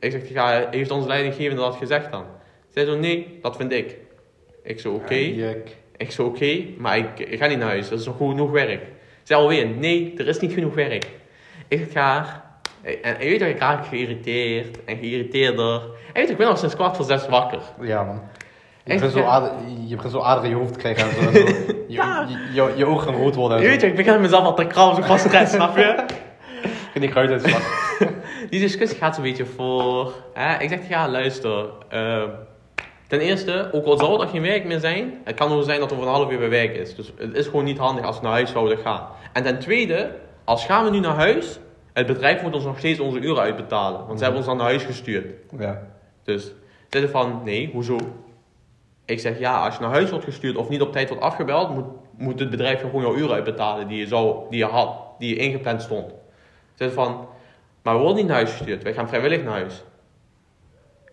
[0.00, 2.24] Ik zeg, ja, heeft onze leidinggevende dat gezegd dan?
[2.70, 3.96] Zij zo, nee, dat vind ik.
[4.62, 5.14] Ik zo, oké.
[5.96, 8.50] Ik zo, oké, maar ik, ik ga niet naar huis, dat is nog goed genoeg
[8.50, 8.82] werk.
[9.22, 11.06] Zij alweer, nee, er is niet genoeg werk.
[11.68, 12.44] Ik zeg, ja,
[13.02, 15.74] en je weet dat ik raak geïrriteerd en geïrriteerder.
[16.12, 17.60] En weet ik ben al sinds kwart voor zes wakker.
[17.80, 18.20] Ja, man.
[18.84, 19.52] Je begint zo ader,
[19.86, 21.30] je begint zo in je hoofd te krijgen en zo.
[21.88, 22.26] Je, Ja.
[22.28, 23.72] je, je, je ogen gaan rood worden en Je zo.
[23.74, 26.04] weet je, ik begin mezelf al te krabben zo van stress, snap je?
[26.62, 27.62] Ik vind die kruid uitslag.
[28.50, 30.12] Die discussie gaat zo'n beetje voor.
[30.34, 30.58] Hè?
[30.62, 31.68] Ik zeg, ja, luister.
[31.88, 32.28] ehm,
[33.08, 35.90] ten eerste, ook al zou er geen werk meer zijn, het kan ook zijn dat
[35.90, 36.94] er over een half uur weer werk is.
[36.94, 39.08] Dus het is gewoon niet handig als we naar huis zouden gaan.
[39.32, 40.10] En ten tweede,
[40.44, 41.58] als gaan we nu naar huis,
[41.92, 44.06] het bedrijf moet ons nog steeds onze uren uitbetalen.
[44.06, 45.26] Want ze hebben ons dan naar huis gestuurd.
[45.58, 45.82] Ja.
[46.24, 46.52] Dus
[46.88, 47.98] zeiden van, nee, hoezo?
[49.04, 51.74] Ik zeg, ja, als je naar huis wordt gestuurd of niet op tijd wordt afgebeld,
[51.74, 51.84] moet,
[52.16, 55.36] moet het bedrijf gewoon jouw uren uitbetalen die je, zou, die je had, die je
[55.36, 56.12] ingepland stond.
[56.74, 57.28] Zeiden van,
[57.86, 59.84] maar we worden niet naar huis gestuurd, wij gaan vrijwillig naar huis.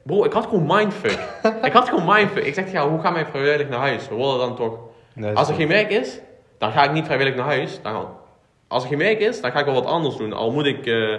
[0.03, 1.19] Bro, ik had gewoon mindfuck.
[1.67, 2.45] ik had gewoon mindfuck.
[2.45, 4.07] Ik zeg, ja, hoe gaan wij vrijwillig naar huis?
[4.07, 4.79] We worden dan toch...
[5.13, 6.19] Nee, Als er geen werk is,
[6.57, 7.79] dan ga ik niet vrijwillig naar huis.
[7.81, 8.07] Dan,
[8.67, 10.33] als er geen werk is, dan ga ik wel wat anders doen.
[10.33, 11.15] Al moet ik, eh,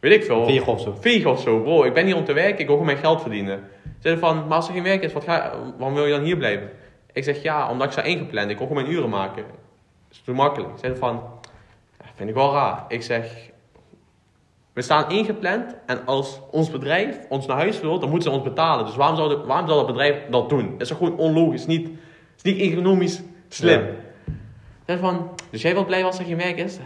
[0.00, 0.96] weet ik veel, Vegen of zo.
[1.00, 1.60] vegen of zo.
[1.60, 3.68] Bro, ik ben hier om te werken, ik wil gewoon mijn geld verdienen.
[3.98, 6.36] Ze van, maar als er geen werk is, wat ga, waarom wil je dan hier
[6.36, 6.70] blijven?
[7.12, 8.50] Ik zeg, ja, omdat ik sta ingepland.
[8.50, 9.42] Ik wil gewoon mijn uren maken.
[9.42, 9.58] Dat
[10.10, 10.70] is te makkelijk.
[10.82, 11.22] Ze van,
[11.98, 12.84] ja, vind ik wel raar.
[12.88, 13.50] Ik zeg,
[14.72, 18.46] we staan ingepland en als ons bedrijf ons naar huis wil, dan moeten ze ons
[18.46, 18.84] betalen.
[18.86, 20.70] Dus waarom zou, de, waarom zou dat bedrijf dat doen?
[20.78, 21.88] Dat is gewoon onlogisch, niet,
[22.36, 23.86] is niet economisch slim.
[24.86, 24.98] Ja.
[24.98, 26.78] Van, dus jij wilt blijven als er geen werk is?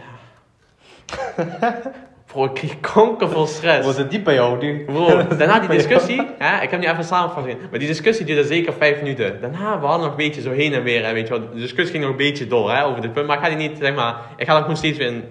[2.26, 3.86] Bro, ik kreeg van stress.
[3.86, 4.60] Was het diep bij jou?
[4.60, 4.84] Die...
[4.84, 8.72] Bro, daarna die discussie, hè, ik heb nu even samenvatting, maar die discussie duurde zeker
[8.72, 9.40] vijf minuten.
[9.40, 11.48] Daarna, we hadden nog een beetje zo heen en weer, hè, weet je wel.
[11.48, 13.68] De discussie ging nog een beetje door, hè, over dit punt, maar ik ga die
[13.68, 15.24] niet, zeg maar, ik ga er gewoon steeds weer in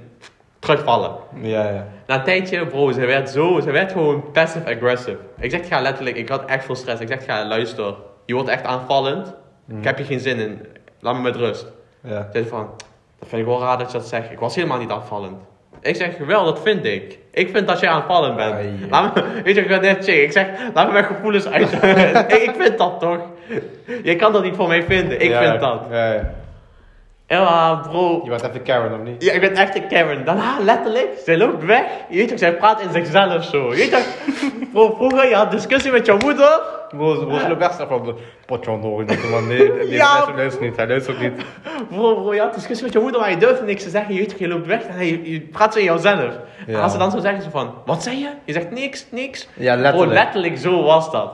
[0.64, 1.12] terugvallen.
[1.42, 1.88] Ja, ja.
[2.08, 5.18] Na een tijdje, bro, ze werd zo, ze werd gewoon passive-aggressive.
[5.40, 7.02] Ik zeg, ga letterlijk, ik had echt veel stress.
[7.02, 7.94] Ik zeg, ga luister,
[8.26, 9.34] je wordt echt aanvallend.
[9.78, 10.66] Ik heb hier geen zin in,
[11.00, 11.66] laat me met rust.
[12.02, 12.30] Ja.
[12.34, 12.70] Ze van,
[13.20, 14.32] dat vind ik wel raar dat je dat zegt.
[14.32, 15.38] Ik was helemaal niet aanvallend.
[15.82, 17.18] Ik zeg, wel, dat vind ik.
[17.32, 18.56] Ik vind dat jij aanvallend bent.
[18.90, 20.24] Laat me, weet je, ik ben net chick.
[20.24, 21.72] Ik zeg, laat me mijn gevoelens uit.
[22.34, 23.20] ik, ik vind dat toch.
[24.04, 25.20] Je kan dat niet voor mij vinden.
[25.22, 25.82] Ik Ja, vind dat.
[25.90, 26.34] Ja, ja.
[27.34, 28.22] Ja, bro.
[28.24, 29.24] Je bent even Karen, of niet?
[29.24, 30.26] Ja, ik ben echt een Karen.
[30.26, 31.84] Daarna, letterlijk, zij loopt weg.
[32.10, 33.70] Je weet toch, zij praat in zichzelf zo.
[33.70, 34.06] Je weet toch,
[34.72, 36.60] bro, vroeger, je had discussie met jouw moeder.
[36.90, 38.14] Bro, ze loopt weg van de
[38.46, 39.06] potje horen.
[39.32, 40.26] Man, nee, nee, Ja.
[40.26, 40.76] hij luistert niet.
[40.76, 41.34] Hij luistert ook niet.
[41.90, 44.14] Bro, bro, je had discussie met je moeder, maar je durft niks te zeggen.
[44.14, 46.34] Je weet toch, je loopt weg en je, je praat zo in jouzelf.
[46.68, 48.30] En als ze dan zo zeggen, ze van, wat zei je?
[48.46, 49.48] Je zegt niks, niks.
[49.54, 50.12] Ja, Bro, letterlijk.
[50.14, 51.32] letterlijk zo was dat.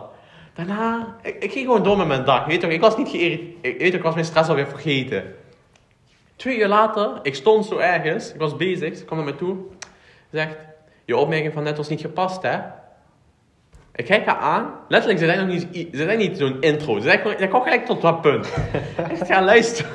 [0.56, 2.44] Daarna, ik, ik ging gewoon door met mijn dag.
[2.44, 3.56] Je weet toch, ik was niet geïrriteerd.
[3.62, 5.24] Ik, weet toch, ik was mijn stress alweer vergeten.
[6.40, 9.58] Twee uur later, ik stond zo ergens, ik was bezig, ze kwam naar me toe.
[10.30, 10.56] Ze zegt,
[11.06, 12.58] je opmerking van net was niet gepast, hè?
[13.96, 16.96] Ik kijk haar aan, letterlijk, ze zijn nog niet, ze zijn niet zo'n intro.
[16.96, 18.48] Ze zijn gewoon, kwam gelijk tot dat punt.
[19.12, 19.86] ik zeg, ja, luister.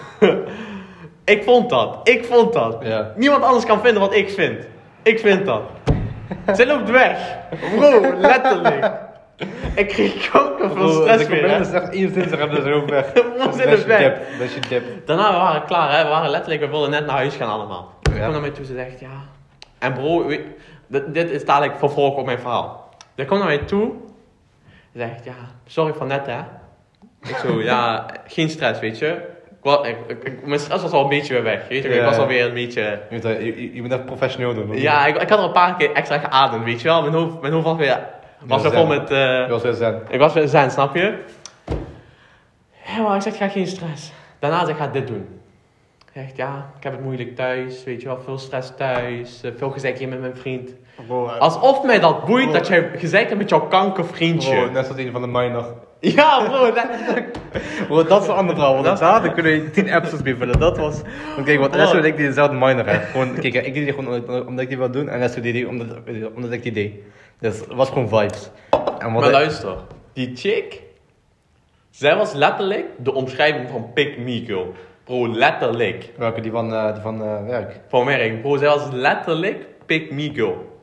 [1.24, 2.76] ik vond dat, ik vond dat.
[2.83, 3.12] Ja.
[3.16, 4.66] Niemand anders kan vinden wat ik vind.
[5.02, 5.62] Ik vind dat.
[6.52, 7.38] Zij loopt weg.
[7.76, 9.00] Bro, letterlijk.
[9.75, 11.61] Ik kreeg kanker van stress weer, hè.
[11.61, 13.12] is echt 21 en dat is ook weg.
[13.12, 13.99] Dat ze is je weg.
[13.99, 14.16] dip.
[14.38, 15.07] Dat is je dip.
[15.07, 16.03] Daarna, we waren klaar, hè.
[16.03, 17.92] We waren letterlijk, we wilden net naar huis gaan allemaal.
[18.03, 18.18] Ze Ja.
[18.18, 19.09] kwam naar mij toe, ze zegt, ja.
[19.79, 20.47] En bro, weet-
[20.87, 22.88] dit, dit is dadelijk vervolg op mijn verhaal.
[23.16, 23.92] Ze komt naar mij toe.
[24.92, 25.35] Ze zegt, ja,
[25.66, 26.38] sorry van net, hè.
[27.29, 29.07] Ik zo, ja, geen stress, weet je.
[29.51, 31.88] Ik, wa- ik, ik- ik- mijn stress was al een beetje weer weg, weet je.
[31.88, 32.20] Ik Ja, was ja.
[32.20, 32.83] alweer een beetje...
[32.83, 34.66] Je moet, dat- je, je moet dat professioneel doen.
[34.66, 34.77] hoor.
[34.77, 37.01] Ja, ik, ik had er een paar keer extra geademd, weet je wel.
[37.03, 37.99] Mijn hoofd, mijn hoofd was weer,
[38.46, 39.11] was weer vol met...
[39.11, 40.02] eh, Je was weer zen.
[40.09, 41.18] ik was weer zen, snap je?
[42.87, 44.12] Ja, maar ik zeg, ga geen stress.
[44.38, 45.26] Daarna zeg ik, ga dit doen.
[46.14, 49.70] Zegt, ja, ik heb het moeilijk thuis, weet je wel, veel stress thuis, eh, veel
[49.70, 50.70] gezeik hier met mijn vriend.
[51.07, 52.52] Bro, eh, Alsof mij dat boeit Bro.
[52.52, 54.54] dat jij gezeik hebt met jouw kankervriendje.
[54.54, 55.74] bro, net zoals een van de minor.
[56.00, 56.87] Ja, bro, dat,
[57.88, 58.83] Bro, dat is een ander verhaal.
[58.83, 60.59] Want daar dan kunnen we 10 episodes mee vullen.
[60.59, 61.00] Dat was.
[61.35, 63.04] Want kijk, want Lesso en ik die dezelfde minor heb.
[63.04, 65.09] Gewoon, kijk, ik deed die gewoon omdat- omdat ik die wil doen.
[65.09, 65.87] En Lesso deed die omdat,
[66.35, 66.92] omdat ik die deed.
[67.44, 68.50] Dus het was gewoon vibes.
[68.70, 69.76] En wat maar ik- luister,
[70.12, 70.83] die chick,
[71.90, 74.72] zij was letterlijk de omschrijving van Pick Me Girl.
[75.04, 76.11] Bro, letterlijk.
[76.16, 77.80] Welke, die van, eh, die van eh, werk.
[77.88, 78.42] Van werk.
[78.42, 80.80] Bro, zij was letterlijk Pick Me Girl.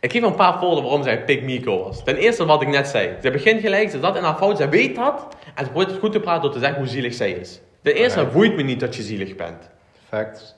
[0.00, 2.04] Ik geef een paar voorbeelden waarom zij Pick Me Girl was.
[2.04, 3.16] Ten eerste wat ik net zei.
[3.22, 5.26] Ze begint gelijk, ze zat in haar fout, zij weet dat.
[5.54, 7.60] En ze probeert het goed te praten door te zeggen hoe zielig zij is.
[7.82, 9.70] Ten eerste boeit me niet dat je zielig bent.
[10.08, 10.54] Facts.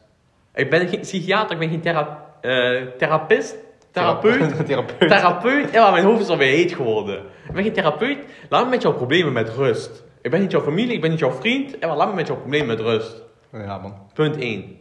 [0.54, 3.56] Ik ben geen psychiater, ik ben geen thera eh, therapist.
[3.92, 4.56] Therapeut.
[4.66, 5.08] Therapeut.
[5.08, 5.72] Therapeut?
[5.72, 7.18] Ja, mijn hoofd is alweer heet geworden.
[7.48, 8.18] Ik ben geen therapeut.
[8.48, 10.04] Laat me met jouw problemen met rust.
[10.22, 11.80] Ik ben niet jouw familie, ik ben niet jouw vriend.
[11.80, 13.22] Maar laat me met jouw problemen met rust.
[13.52, 13.94] Ja, man.
[14.14, 14.78] Punt 1.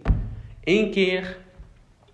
[0.64, 1.38] Eén keer.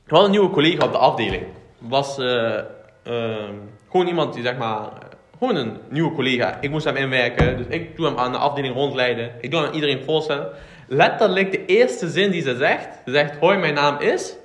[0.04, 1.44] We hadden een nieuwe collega op de afdeling.
[1.78, 2.58] Was eh,
[3.04, 3.54] ehm,
[3.90, 4.90] gewoon iemand die zeg maar.
[5.38, 6.58] Gewoon een nieuwe collega.
[6.62, 7.58] Ik moest hem inwerken.
[7.58, 9.32] Dus ik doe hem aan de afdeling rondleiden.
[9.42, 10.50] Ik doe hem aan iedereen voorstellen.
[10.88, 12.88] Letterlijk de eerste zin die ze zegt.
[13.06, 14.36] Ze zegt: Hoi, mijn naam is.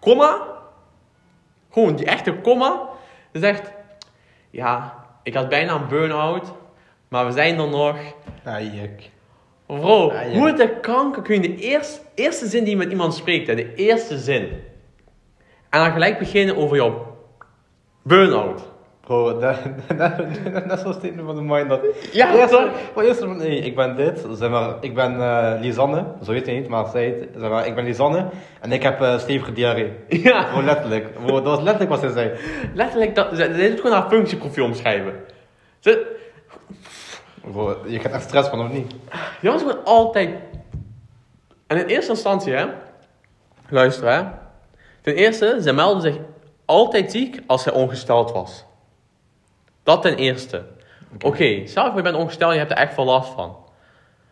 [0.00, 0.53] Komma.
[1.74, 2.88] Gewoon die echte komma.
[3.32, 3.72] Ze zegt:
[4.50, 6.52] Ja, ik had bijna een burn-out.
[7.08, 7.96] Maar we zijn er nog.
[8.44, 9.10] Ja, jek.
[9.66, 13.14] Bro, Ah, hoe de kanker kun je de eerste, eerste zin die je met iemand
[13.14, 14.48] spreekt, hè, de eerste zin.
[15.70, 17.16] En dan gelijk beginnen over jouw
[18.02, 18.72] burn-out.
[19.04, 19.56] Bro, dat,
[19.96, 21.68] dat, dat, dat is wel statement van de mind.
[21.68, 21.80] Dat,
[22.12, 22.70] Ja, eerst, toch?
[22.92, 26.46] voor eerst van, hey, ik ben dit, zeg maar, ik ben eh Lisanne, zo heet
[26.46, 28.26] hij niet, maar zij heet, zeg maar, ik ben Lisanne
[28.60, 29.92] en ik heb eh stevige diarree.
[30.08, 31.12] Ja, Bro, letterlijk.
[31.12, 32.32] Bro, dat was letterlijk wat ze zei.
[32.74, 35.14] letterlijk, dat, ze, ze doet gewoon haar functieprofiel omschrijven.
[35.78, 36.16] Ze,
[37.52, 38.94] Bro, je krijgt echt stress van, of niet?
[39.40, 40.30] die was gewoon altijd...
[41.66, 42.66] En in eerste instantie, hè.
[43.68, 44.22] Luister, hè.
[45.02, 46.20] Ten eerste, ze meldde zich
[46.64, 48.64] altijd ziek als zij ongesteld was.
[49.84, 50.64] Dat ten eerste.
[51.20, 53.56] Oké, zelf je bent ongesteld, je hebt er echt veel last van.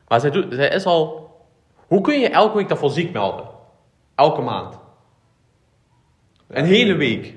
[0.09, 1.31] Maar zij, doet, zij is al...
[1.87, 3.45] Hoe kun je elke week daarvoor ziek melden?
[4.15, 4.79] Elke maand.
[6.49, 7.35] Een hele week.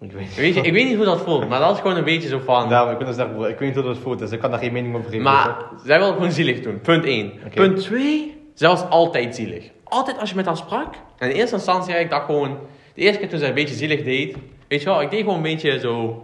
[0.00, 2.04] Ik weet Weet je, ik weet niet hoe dat voelt, maar dat is gewoon een
[2.04, 2.68] beetje zo van...
[2.68, 4.72] Ja, ik dus bro, ik weet niet hoe dat voelt, dus ik kan daar geen
[4.72, 5.24] mening over geven.
[5.24, 6.80] Maar zij wil gewoon zielig doen.
[6.80, 7.32] Punt 1.
[7.46, 7.54] Oké.
[7.54, 8.50] Punt 2.
[8.54, 9.70] Zij was altijd zielig.
[9.84, 10.94] Altijd als je met haar sprak.
[11.18, 12.58] En in eerste instantie, ik dacht gewoon...
[12.94, 14.36] De eerste keer toen zij een beetje zielig deed...
[14.70, 16.22] Weet je wel, ik deed gewoon een beetje zo...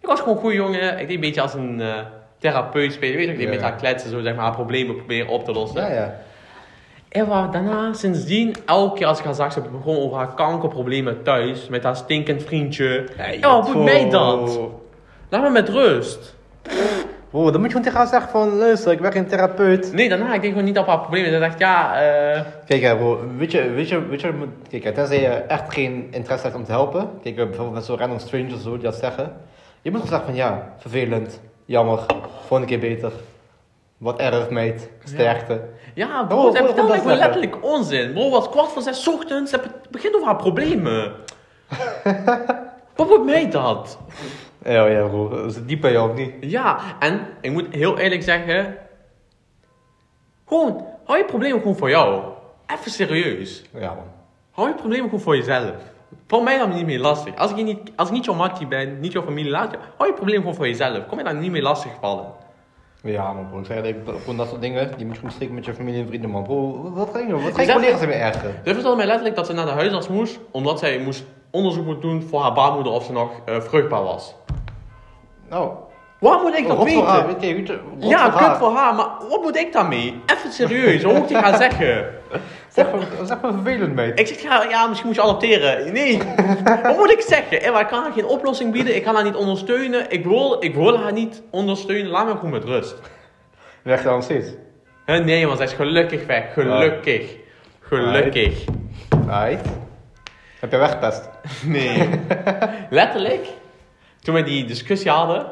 [0.00, 0.98] Ik was gewoon een goede jongen.
[0.98, 1.94] Ik deed een beetje als een eh,
[2.38, 3.16] therapeut spelen.
[3.16, 4.10] Weet je, ik deed Ja, met haar kletsen.
[4.10, 5.82] Zo zeg maar haar problemen proberen op te lossen.
[5.82, 6.20] Ja, ja.
[7.08, 11.22] En waar daarna, sindsdien, elke keer als ik haar zag, ze begon over haar kankerproblemen
[11.22, 11.68] thuis.
[11.68, 13.08] Met haar stinkend vriendje.
[13.40, 14.58] Ja, wat moet mij dat?
[15.28, 16.36] Laat me met rust.
[17.36, 19.92] Bro, dan moet je gewoon tegen haar zeggen van, luister, ik ben geen therapeut.
[19.92, 21.30] Nee, daarna, ik deed gewoon niet op haar problemen.
[21.32, 22.40] Ze dacht, ja, eh...
[22.66, 25.28] Kijk, hè, bro, weet je, weet je, weet je, wat moet- kijk, hè, tenzij je
[25.28, 27.08] echt geen interesse hebt om te helpen.
[27.22, 29.36] Kijk, eh, bijvoorbeeld met zo'n random strangers zo, die dat zeggen.
[29.82, 31.98] Je moet gewoon zeggen van, ja, vervelend, jammer,
[32.46, 33.12] volgende keer beter.
[33.98, 35.60] Wat erg, meid, sterkte.
[35.94, 37.16] Ja, Oh, bro, oh, oh, dat gewoon zeggen.
[37.16, 38.12] letterlijk onzin.
[38.12, 41.12] Bro, was kwart voor zes ochtends, ze begint over haar problemen.
[42.96, 43.98] Wat wordt mij dat?
[44.66, 46.32] Ja, ja, bro, is het diep bij jou of niet?
[46.40, 48.76] Ja, en ik moet heel eerlijk zeggen...
[50.46, 52.22] Gewoon, hou je problemen gewoon voor jou.
[52.66, 53.64] Even serieus.
[53.74, 54.04] Ja, man.
[54.50, 55.74] Hou je problemen gewoon voor jezelf.
[56.26, 57.36] Voor mij dan niet meer lastig.
[57.36, 60.10] Als ik, niet, als ik niet jouw mattie ben, niet jouw familie, laat je, hou
[60.10, 61.06] je problemen gewoon voor jezelf.
[61.06, 62.26] Kom je daar niet meer lastig vallen.
[63.02, 65.56] Ja, man, bro, ik zeg eerlijk, gewoon dat soort dingen, die moet je gewoon strikken
[65.56, 66.42] met je familie en vrienden, man.
[66.42, 67.42] Bro, wat ga je doen?
[67.42, 68.54] Wat ga je collega's ergeren?
[68.64, 72.02] Ze vertelde mij letterlijk dat ze naar de huisarts moest, omdat zij moest onderzoek moet
[72.02, 74.34] doen voor haar baarmoeder of ze nog eh, vruchtbaar was.
[75.48, 75.70] Nou,
[76.18, 77.12] Waar moet ik dat rot voor weten?
[77.12, 80.20] haar, weet je, ja, voor kut voor haar, maar wat moet ik daarmee?
[80.26, 82.04] Even serieus, wat moet ik gaan zeggen?
[82.76, 84.18] Zeg maar, zeg maar vervelend, meid.
[84.20, 85.92] Ik zeg, ja, ja, misschien moet je adopteren.
[85.92, 86.18] Nee,
[86.82, 87.62] wat moet ik zeggen?
[87.62, 90.10] Eh, maar ik kan haar geen oplossing bieden, ik kan haar niet ondersteunen.
[90.10, 92.94] Ik wil, ik wil haar niet ondersteunen, laat me gewoon met rust.
[93.82, 94.48] Weg dan steeds.
[95.06, 97.36] Nee, want zij is gelukkig weg, gelukkig.
[97.80, 98.64] Gelukkig.
[99.26, 99.68] Right.
[100.60, 101.28] Heb je weggepest?
[101.64, 102.08] Nee.
[102.90, 103.46] Letterlijk,
[104.26, 105.46] toen we die discussie hadden.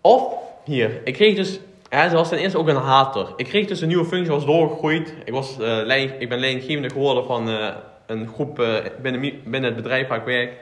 [0.00, 0.34] Of,
[0.64, 1.60] hier, ik kreeg dus...
[1.88, 3.26] Hè, ze was ten eerste ook een hater.
[3.36, 5.14] Ik kreeg dus een nieuwe functie, was doorgegroeid.
[5.24, 7.68] Ik, was, leiding, ik ben leidinggevende geworden van eh,
[8.06, 10.52] een groep eh, binnen, binnen het bedrijf waar ik werk.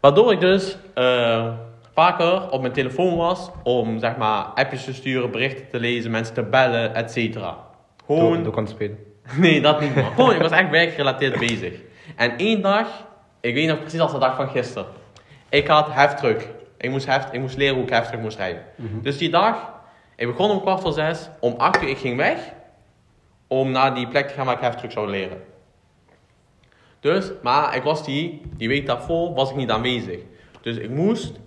[0.00, 0.76] Waardoor ik dus
[1.94, 6.34] vaker op mijn telefoon was om zeg maar appjes te sturen, berichten te lezen, mensen
[6.34, 7.56] te bellen, et cetera.
[8.06, 8.34] Gewoon...
[8.34, 8.98] Door, door kan spelen.
[9.36, 9.94] Nee, dat niet.
[9.94, 11.72] Maar gewoon, ik was echt werkgerelateerd bezig.
[12.16, 12.86] En één dag,
[13.40, 14.99] ik weet nog precies als de dag van gisteren.
[15.50, 16.48] Ik had heftruck.
[16.78, 18.64] Ik moest, heft, ik moest leren hoe ik heftig moest rijden.
[19.02, 19.72] Dus die dag,
[20.16, 21.28] ik begon om kwart voor zes.
[21.40, 22.52] Om acht uur ik ging weg.
[23.46, 25.42] Om naar die plek te gaan waar ik heftruck zou leren.
[27.00, 30.20] Dus, maar ik was die, die week daarvoor was ik niet aanwezig.
[30.60, 31.40] Dus ik moest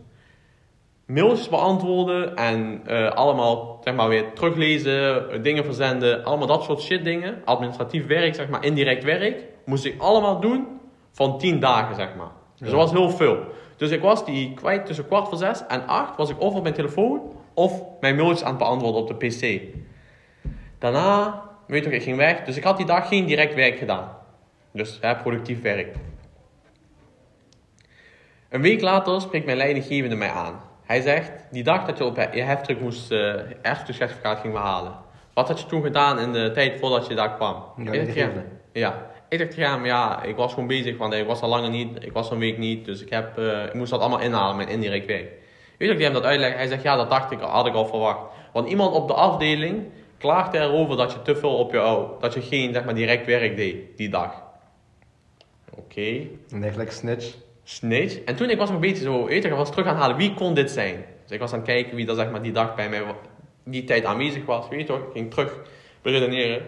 [1.05, 7.03] mailtjes beantwoorden en eh, allemaal zeg maar weer teruglezen, dingen verzenden, allemaal dat soort shit
[7.03, 7.41] dingen.
[7.45, 10.67] Administratief werk, zeg maar, indirect werk, moest ik allemaal doen
[11.11, 12.31] van 10 dagen, zeg maar.
[12.57, 13.37] Dus dat was heel veel.
[13.83, 16.61] Dus ik was die kwijt tussen kwart voor zes en acht was ik of op
[16.61, 17.21] mijn telefoon
[17.53, 19.61] of mijn mailtjes aan het beantwoorden op de pc.
[20.79, 22.43] Daarna, weet je toch, ik ging weg.
[22.43, 24.17] Dus ik had die dag geen direct werk gedaan.
[24.71, 25.95] Dus hè, productief werk.
[28.49, 30.61] Een week later spreekt mijn leidinggevende mij aan.
[30.83, 33.35] Hij zegt, die dag dat je op je heftruck moest, uh,
[34.21, 34.93] ging behalen.
[35.33, 37.63] Wat had je toen gedaan in de tijd voordat je daar kwam?
[38.71, 39.12] Ja, ja.
[39.33, 42.31] Ik dacht, ja, ik was gewoon bezig, want ik was al langer niet, ik was
[42.31, 45.31] een week niet, dus ik, heb, eh, ik moest dat allemaal inhalen, mijn indirect werk.
[45.77, 46.53] Weet ik hem dat uitleg?
[46.53, 48.19] Hij zegt, ja, dat dacht ik, had ik al verwacht.
[48.51, 49.83] Want iemand op de afdeling
[50.17, 53.25] klaagde erover dat je te veel op je ouw, dat je geen, zeg maar, direct
[53.25, 54.43] werk deed, die dag.
[55.77, 57.35] Oké, Nee, gelijk snitch.
[57.63, 58.23] snitch.
[58.23, 60.17] En toen ik was nog een beetje zo, weet ik was terug aan het halen,
[60.17, 61.05] wie kon dit zijn?
[61.23, 63.03] Dus ik was aan het kijken wie dat, zeg maar, die dag bij mij,
[63.63, 64.99] die tijd aanwezig was, weet je toch?
[64.99, 65.59] Ik ging terug
[66.01, 66.61] beredeneren.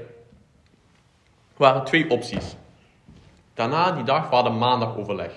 [1.58, 2.56] Waren twee opties.
[3.54, 5.32] Daarna, die dag, we hadden maandag overleg.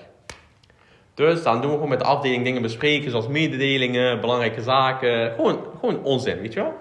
[1.15, 5.33] Dus dan doen we gewoon met de afdeling dingen bespreken, zoals mededelingen, belangrijke zaken.
[5.33, 6.75] Gewoon, gewoon onzin, weet je wel.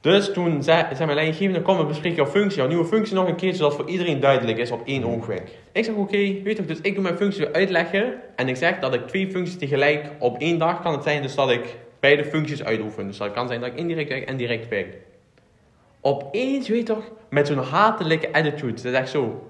[0.00, 3.28] Dus toen zei, zei mijn leidinggevende, kom we bespreken jouw functie, jouw nieuwe functie nog
[3.28, 5.48] een keer, zodat voor iedereen duidelijk is op één oogwenk.
[5.72, 8.94] Ik zeg oké, weet je dus ik doe mijn functie uitleggen en ik zeg dat
[8.94, 12.64] ik twee functies tegelijk op één dag kan het zijn, dus dat ik beide functies
[12.64, 13.06] uitoefen.
[13.06, 14.96] Dus dat kan zijn dat ik indirect werk en direct werk.
[16.00, 19.48] Opeens, weet je toch, met zo'n hatelijke attitude, ze zegt zo,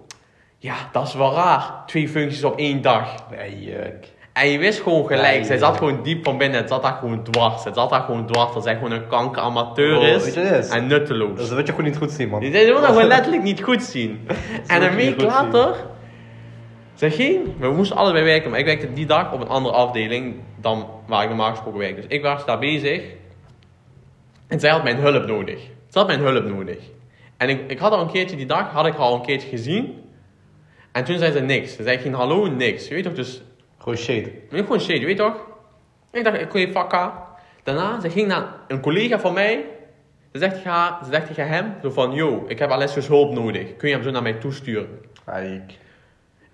[0.58, 3.30] ja, dat is wel raar, twee functies op één dag.
[3.30, 4.08] Nee, juk.
[4.32, 6.92] En je wist gewoon gelijk, Nee, zij zat gewoon diep van binnen, het zat daar
[6.92, 7.64] gewoon dwars.
[7.64, 10.68] Het zat daar gewoon dwars dat zij gewoon een kankeramateur Oh, is is?
[10.68, 11.38] en nutteloos.
[11.38, 12.42] Dat wil je gewoon niet goed zien, man.
[12.42, 14.28] Zij wilde gewoon letterlijk niet goed zien.
[14.66, 15.74] En wil een week later,
[16.94, 20.34] zij ging, we moesten allebei werken, maar ik werkte die dag op een andere afdeling
[20.60, 21.96] dan waar ik normaal gesproken werk.
[21.96, 23.02] Dus ik was daar bezig
[24.48, 25.60] en zij had mijn hulp nodig.
[25.90, 26.78] Ze had mijn hulp nodig.
[27.36, 29.48] En ik, ik had al een keertje die dag, had ik haar al een keertje
[29.48, 30.04] gezien.
[30.92, 31.76] En toen zei ze niks.
[31.76, 32.88] Ze zei geen hallo, niks.
[32.88, 33.42] Je weet toch, dus
[33.80, 34.32] Gewoon shade.
[34.50, 35.46] Nee, gewoon shade, je weet toch?
[36.12, 37.28] Ik dacht, oké, fakka.
[37.62, 39.64] Daarna, ze ging naar een collega van mij.
[40.32, 43.76] Ze zegt, ga, ze zegt tegen hem, zo van, yo, ik heb Alessius hulp nodig.
[43.76, 45.00] Kun je hem zo naar mij toesturen?
[45.24, 45.78] Kijk.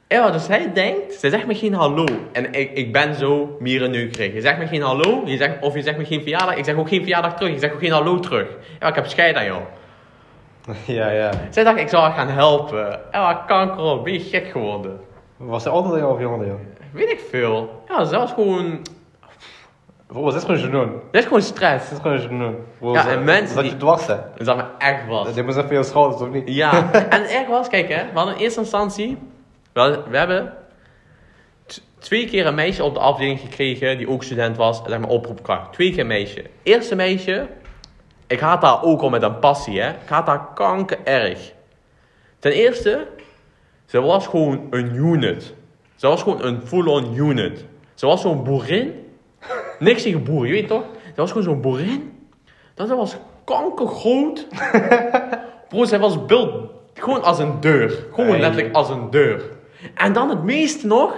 [0.09, 2.05] Ja, dus hij denkt, ze zegt me geen hallo.
[2.33, 4.33] En ik, ik ben zo mierenneukerig.
[4.35, 6.57] Je zegt me geen hallo, je zegt, of je zegt me geen verjaardag.
[6.57, 8.47] Ik zeg ook geen verjaardag terug, ik zeg ook geen hallo terug.
[8.81, 9.61] Ja, ik heb scheid aan jou.
[10.85, 11.31] Ja, ja.
[11.51, 13.01] Zij dacht, ik zou haar gaan helpen.
[13.12, 15.01] Ja, kanker op, ben je gek geworden?
[15.37, 16.59] Was hij altijd of jongen, joh?
[16.92, 17.83] Weet ik veel.
[17.88, 18.87] Ja, ze was gewoon,
[20.07, 20.87] Bro, dat is gewoon genoeg.
[21.11, 21.88] dat is gewoon stress.
[21.90, 22.55] Dat is gewoon genoeg.
[22.95, 24.16] Ja, ze- en mensen Dat die- je dwars, hè.
[24.37, 25.35] Dat me echt was.
[25.35, 26.42] Dit moet even je schouders, of niet?
[26.55, 29.19] Ja, en erg was, kijk hè, we hadden in eerste instantie,
[29.85, 30.53] we, we hebben
[31.99, 35.73] twee keer een meisje op de afdeling gekregen die ook student was, zeg maar oproepkracht.
[35.73, 36.45] Twee keer een meisje.
[36.62, 37.47] Eerste meisje,
[38.27, 41.53] ik haat haar ook al met een passie hè, ik haat haar kanker erg.
[42.39, 43.07] Ten eerste,
[43.87, 45.55] ze was gewoon een unit.
[45.95, 47.65] Ze was gewoon een full-on unit.
[47.95, 49.07] Ze was zo'n boerin.
[49.79, 50.85] Niks tegen boeren, je weet toch?
[51.05, 52.29] Ze was gewoon zo'n boerin.
[52.75, 54.47] Dat ze was kankergroot.
[55.69, 58.07] Bro, zij was beeld gewoon als een deur.
[58.12, 58.41] Gewoon Hey.
[58.41, 59.43] letterlijk als een deur.
[59.94, 61.14] En dan het meeste nog.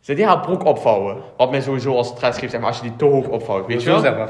[0.00, 1.16] Ze deed haar broek opvouwen.
[1.36, 3.66] Wat mij sowieso als stress geeft, zeg maar, als je die te hoog opvouwt.
[3.66, 4.00] Weet je Zo wel?
[4.00, 4.28] zeg maar.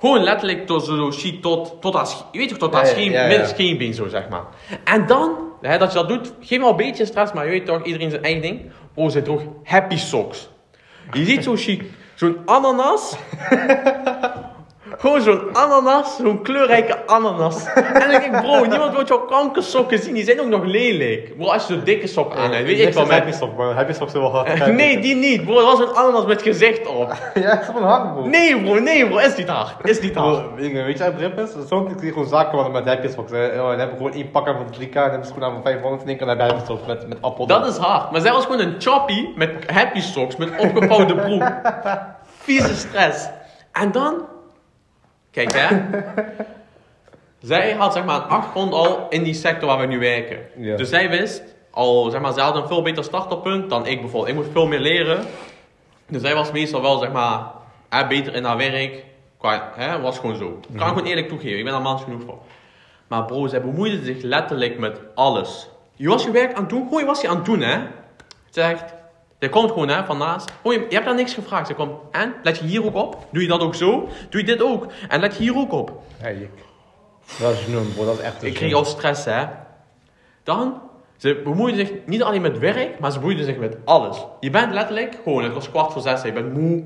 [0.00, 3.10] Gewoon letterlijk tot zo shit tot, tot haar, je weet toch, tot haar Ja, scheen,
[3.10, 3.28] ja, ja.
[3.28, 4.42] midden scheenbeen zo, zeg maar.
[4.84, 7.66] En dan, hè, dat je dat doet, geeft wel een beetje stress, maar je weet
[7.66, 8.60] toch, iedereen zijn eigen ding.
[8.94, 10.48] Oh, ze droeg happy socks.
[11.12, 11.82] Je ziet zo chic,
[12.14, 13.16] zo'n ananas.
[14.98, 17.64] Gewoon zo'n ananas, zo'n kleurrijke ananas.
[17.74, 21.36] En dan denk ik, bro, niemand wil jouw kankersokken zien, die zijn ook nog lelijk.
[21.36, 23.76] Bro, als je zo'n dikke sok aan hebt, weet ik wel Heb je sok, man.
[23.76, 24.66] Heb je sok zo wel hard?
[24.72, 27.12] Nee, die niet, bro, dat was een ananas met gezicht op.
[27.34, 28.26] Ja, is gewoon hard, bro.
[28.26, 30.54] Nee, bro, nee, bro, is niet hard, is niet hard.
[30.54, 31.50] Weet je weet je wat grip is?
[31.68, 33.30] Soms zie je gewoon zaken worden met happy socks.
[33.30, 33.46] hè.
[33.60, 35.54] Oh, Dan heb je gewoon één pak aan van 3k en hebben ze gewoon aan
[35.54, 37.46] van 500 en dan heb je happy socks met, met appel.
[37.46, 38.10] Dat is hard.
[38.10, 41.42] Maar zij was gewoon een choppy met happy socks, met opgevouwde broek.
[42.42, 43.28] Vieze stress.
[43.72, 44.34] En dan...
[45.36, 45.80] Kijk hè.
[47.50, 50.38] zij had zeg maar een achtergrond al in die sector waar we nu werken.
[50.56, 50.76] Ja.
[50.76, 54.28] Dus zij wist al, zeg maar, zij had een veel beter startpunt dan ik bijvoorbeeld.
[54.28, 55.24] Ik moest veel meer leren.
[56.08, 57.50] Dus zij was meestal wel, zeg maar,
[57.88, 59.04] hè, beter in haar werk.
[59.38, 60.60] Qua, hè, was gewoon zo.
[60.68, 62.38] Ik kan gewoon eerlijk toegeven, ik ben daar mans genoeg voor.
[63.06, 65.68] Maar bro, zij bemoeide zich letterlijk met alles.
[65.94, 67.78] Je was je werk aan het doen, gewoon je was je aan het doen hè.
[67.78, 68.94] Ze zegt,
[69.38, 70.52] Die komt gewoon hè, van naast.
[70.62, 71.66] Oh, je, je hebt daar niks gevraagd.
[71.66, 72.34] Ze komt, en?
[72.42, 73.26] Let je hier ook op?
[73.30, 74.08] Doe je dat ook zo?
[74.30, 74.86] Doe je dit ook?
[75.08, 76.02] En let je hier ook op?
[76.16, 76.50] Hey, ik.
[77.38, 78.04] Dat is genoemd, bro.
[78.04, 79.44] Dat is echt Ik kreeg al stress, hè.
[80.42, 80.80] Dan,
[81.16, 84.24] ze bemoeiden zich niet alleen met werk, maar ze bemoeiden zich met alles.
[84.40, 86.84] Je bent letterlijk, gewoon, het was kwart voor zes, je bent moe.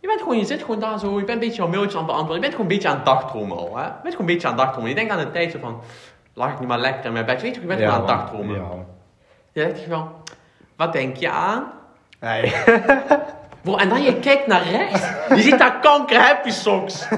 [0.00, 1.98] Je bent gewoon, je zit gewoon daar zo, je bent een beetje jouw mailtjes aan
[1.98, 2.34] het beantwoorden.
[2.34, 3.84] Je bent gewoon een beetje aan het dagdromen al, hè.
[3.84, 4.90] Je bent gewoon een beetje aan het dagdromen.
[4.90, 5.80] Je denkt aan een tijdje van,
[6.34, 7.42] lag ik niet maar lekker in mijn bed.
[7.42, 8.54] Weet je, je bent gewoon aan het dagdromen.
[8.54, 8.84] Ja.
[9.52, 10.12] Je denkt van,
[10.76, 11.72] wat denk je aan?
[12.20, 12.52] Nee.
[13.62, 17.08] Bro, en dan je kijkt naar rechts, je ziet daar kanker happy socks.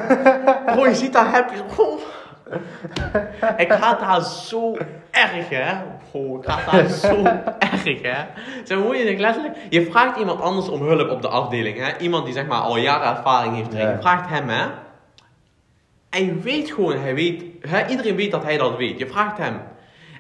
[0.67, 1.99] Bro, je ziet daar happy Bro.
[3.57, 4.77] Ik haat haar zo
[5.11, 5.75] erg, hè.
[6.11, 7.23] Bro, ik haat haar zo
[7.59, 8.25] erg, hè.
[8.65, 9.57] Zo moet je zich letterlijk...
[9.69, 11.97] Je vraagt iemand anders om hulp op de afdeling, hè.
[11.99, 13.89] Iemand die zeg maar al jaren ervaring heeft erin.
[13.89, 14.67] Je vraagt hem, hè.
[16.11, 17.45] En je weet gewoon, hij weet...
[17.61, 18.99] Hè, iedereen weet dat hij dat weet.
[18.99, 19.61] Je vraagt hem.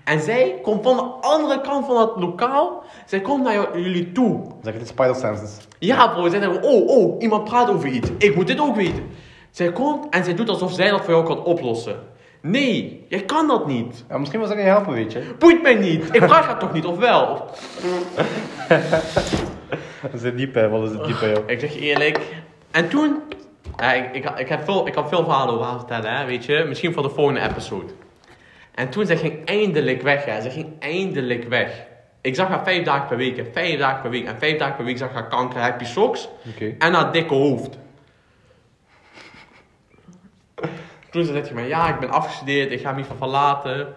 [0.09, 2.83] En zij komt van de andere kant van het lokaal.
[3.07, 4.41] Zij komt naar jullie toe.
[4.63, 5.57] Zeg het spider senses.
[5.79, 8.11] Ja, bro, zij denken, oh, oh, iemand praat over iets.
[8.19, 9.07] Ik moet dit ook weten.
[9.51, 11.97] Zij komt en zij doet alsof zij dat voor jou kan oplossen.
[12.43, 14.05] Nee, jij kan dat niet.
[14.09, 15.35] Ja, misschien wil ze niet helpen, weet je.
[15.39, 16.15] Boeit mij niet.
[16.15, 17.27] Ik vraag haar toch niet, of wel?
[20.13, 20.69] Dat zit diep, hè.
[20.69, 21.43] Wat is het diep, joh.
[21.47, 22.21] Ik zeg je eerlijk.
[22.71, 23.23] En toen,
[23.95, 26.65] ik, ik, ik, heb veel, ik had veel verhalen over haar vertellen, hè, weet je.
[26.69, 27.93] Misschien voor de volgende episode.
[28.79, 30.41] En toen, zij ging eindelijk weg, hè.
[30.41, 31.87] Ze ging eindelijk weg.
[32.21, 33.45] Ik zag haar vijf dagen per week, hè.
[33.53, 34.27] Vijf dagen per week.
[34.27, 36.29] En vijf dagen per week zag ik haar kanker, happy socks.
[36.55, 36.75] Oké.
[36.79, 37.79] En haar dikke hoofd.
[41.11, 43.95] Toen zei ze mij, ja, ik ben afgestudeerd, ik ga me van verlaten.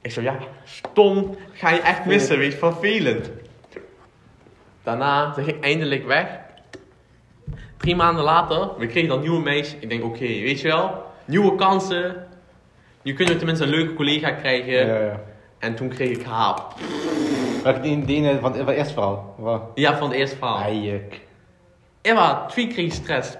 [0.00, 3.30] Ik zei, ja, stom, ga je echt missen, weet je, vervelend.
[4.82, 6.38] Daarna, ze ging eindelijk weg.
[7.76, 9.80] Drie maanden later, we kregen dan nieuwe meisjes.
[9.80, 12.27] Ik denk, oké, weet je wel, nieuwe kansen.
[13.02, 14.86] Nu kunnen we tenminste een leuke collega krijgen.
[14.86, 15.20] Ja, ja.
[15.58, 16.60] En toen kreeg ik haar.
[17.62, 19.34] Welke die, die van, van het eerste verhaal?
[19.38, 19.62] Wat?
[19.74, 20.58] Ja, van de eerste verhaal.
[20.60, 21.20] Eik.
[22.02, 23.36] Emma, twee kreeg stress.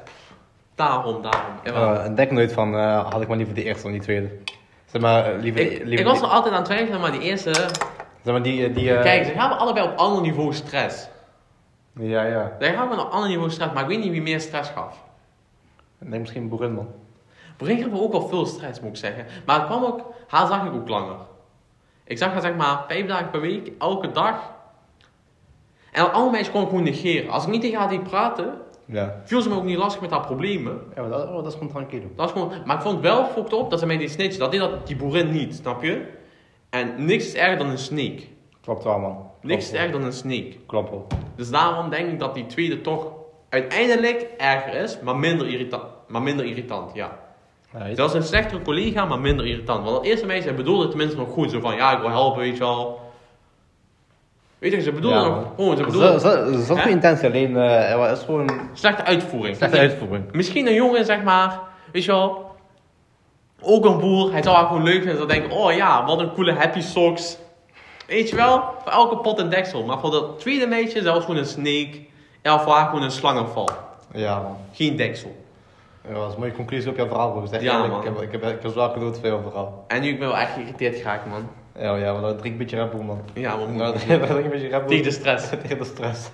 [0.75, 1.53] Daarom, daarom.
[1.64, 4.29] Uh, en denk nooit van, eh, had ik maar liever de eerste dan die tweede.
[4.85, 7.21] Zeg maar, eh, liever, Ik, liever ik was er altijd aan het twijfelen, maar die
[7.21, 7.53] eerste...
[7.53, 8.66] Zeg maar, die...
[8.66, 11.09] eh, die Kijk, ze hebben allebei op ander niveau stress.
[11.92, 12.53] Ja, ja.
[12.59, 15.05] Zij hebben op ander niveau stress, maar ik weet niet wie meer stress gaf.
[16.01, 16.79] Ik denk misschien Boerin,
[17.59, 19.27] Brink hebben ook wel veel stress, moet ik zeggen.
[19.47, 20.01] Maar het kwam ook...
[20.29, 21.16] Haar zag ik ook langer.
[22.05, 24.53] Ik zag haar zeg maar vijf dagen per week, elke dag.
[25.92, 27.31] En alle meisjes kon ik gewoon negeren.
[27.31, 29.21] Als ik niet tegen haar deed praten, Ja.
[29.25, 30.81] viel ze me ook niet lastig met haar problemen.
[30.94, 32.07] Ja, maar dat, oh, dat is gewoon tranquilo.
[32.16, 34.38] Dat was gewoon, maar ik vond het wel fokt op dat ze mij die snitchen.
[34.40, 36.07] Dat deed dat die boerin niet, snap je?
[36.71, 38.23] En niks is erger dan een snake.
[38.61, 39.31] Klopt wel, man.
[39.42, 40.49] Niks is erger dan een snake.
[40.49, 40.59] wel.
[40.66, 41.07] Klopt wel.
[41.37, 43.12] Dus daarom denk ik dat die tweede toch
[43.49, 45.85] uiteindelijk erger is, maar minder irritant.
[46.09, 47.18] Maar minder irritant, ja.
[47.71, 47.95] Weet je.
[47.95, 49.85] Zelfs een slechtere collega, maar minder irritant.
[49.85, 51.51] Want dat eerste meisje hij bedoelde het tenminste nog goed.
[51.51, 53.01] Zo van, ja, ik wil helpen, weet je wel.
[54.59, 55.85] Weet je, ze bedoelde Ja, nog gewoon, ze
[56.21, 56.81] Ze Hè?
[56.81, 59.57] goede intentie, alleen het is gewoon een slechte uitvoering.
[59.57, 60.33] slechte uitvoering.
[60.33, 61.61] Misschien een jongen, zeg maar,
[61.93, 62.47] weet je wel.
[63.61, 65.17] Ook een boer, hij zou haar gewoon leuk vinden.
[65.17, 67.39] Zou denken, oh ja, wat een coole happy socks.
[68.07, 69.85] Weet je wel, voor elke pot een deksel.
[69.85, 72.07] Maar voor dat tweede meisje, zelfs gewoon een snake.
[72.43, 73.69] Ja, voor haar gewoon een slangenval.
[74.13, 74.57] Ja, man.
[74.73, 75.37] Geen deksel.
[76.09, 77.47] Ja, dat is een mooie conclusie op jouw verhaal, bro.
[77.47, 77.99] Zeg Ja, man.
[77.99, 79.85] Ik heb, ik heb, ik heb zwaar genoten van jouw verhaal.
[79.88, 81.49] En nu ik ben wel echt geïrriteerd geraakt, man.
[81.79, 83.21] Ja, ja, maar dan drink een beetje Red Bull, man.
[83.35, 84.88] Ja, moet Nou, drink een beetje Red Bull.
[84.88, 85.49] Tegen de stress.
[85.62, 86.31] Tegen de stress.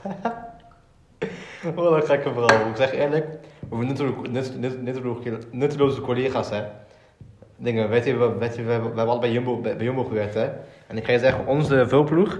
[1.75, 2.69] Wat een gekke verhaal.
[2.69, 3.27] Ik zeg eerlijk,
[3.71, 6.63] over nutteloze, nut- nut- nutteloze, nutteloze collega's, hè.
[7.57, 9.85] Dingen, weet je, we, weet je, we, hebben- we hebben allebei bij Jumbo, bij, bij
[9.85, 10.49] Jumbo gewerkt, hè.
[10.87, 12.39] En ik ga je zeggen, onze vulploeg,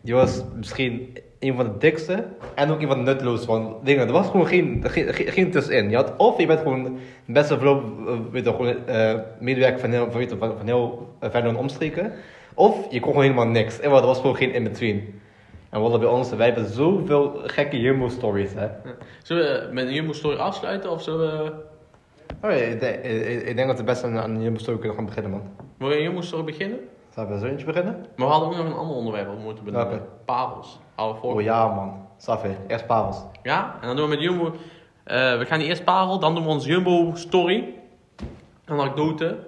[0.00, 2.24] die was misschien een van de dikste
[2.54, 3.46] en ook een van de nutteloosste.
[3.46, 5.90] Want dingen, er was gewoon geen, geen, geen, tussenin.
[5.90, 6.98] Je had, of je bent gewoon
[7.32, 11.08] verloop, eh, weet je, gewoon eh, medewerker van heel, van, weet je, van, van heel
[11.22, 12.12] uh, verder omstreken.
[12.54, 13.80] Of je kon gewoon helemaal niks.
[13.80, 15.20] En er was gewoon geen in-between.
[15.70, 18.68] En wat bij ons, wij hebben zoveel gekke Jumbo-stories, hè.
[19.22, 21.52] Zullen we met een Jumbo Story afsluiten of zullen we...
[22.42, 23.04] Oh, ja, ik, denk-
[23.44, 25.42] ik, denk dat we best aan, aan een Jumbo-story kunnen gaan beginnen, man.
[25.78, 26.78] Wil je een Jumbo Story beginnen?
[27.14, 28.06] Zullen we zo eentje beginnen?
[28.16, 30.02] Maar we hadden ook nog een ander onderwerp wat we moeten benoemen.
[30.24, 30.80] Parels.
[30.96, 31.34] We voor.
[31.34, 32.06] Oh ja, man.
[32.16, 33.22] Safi, eerst parels.
[33.42, 34.44] Ja, en dan doen we met Jumbo...
[35.04, 37.74] eh, we gaan die eerst parel, dan doen we onze Jumbo Story.
[38.64, 39.38] Een anekdote.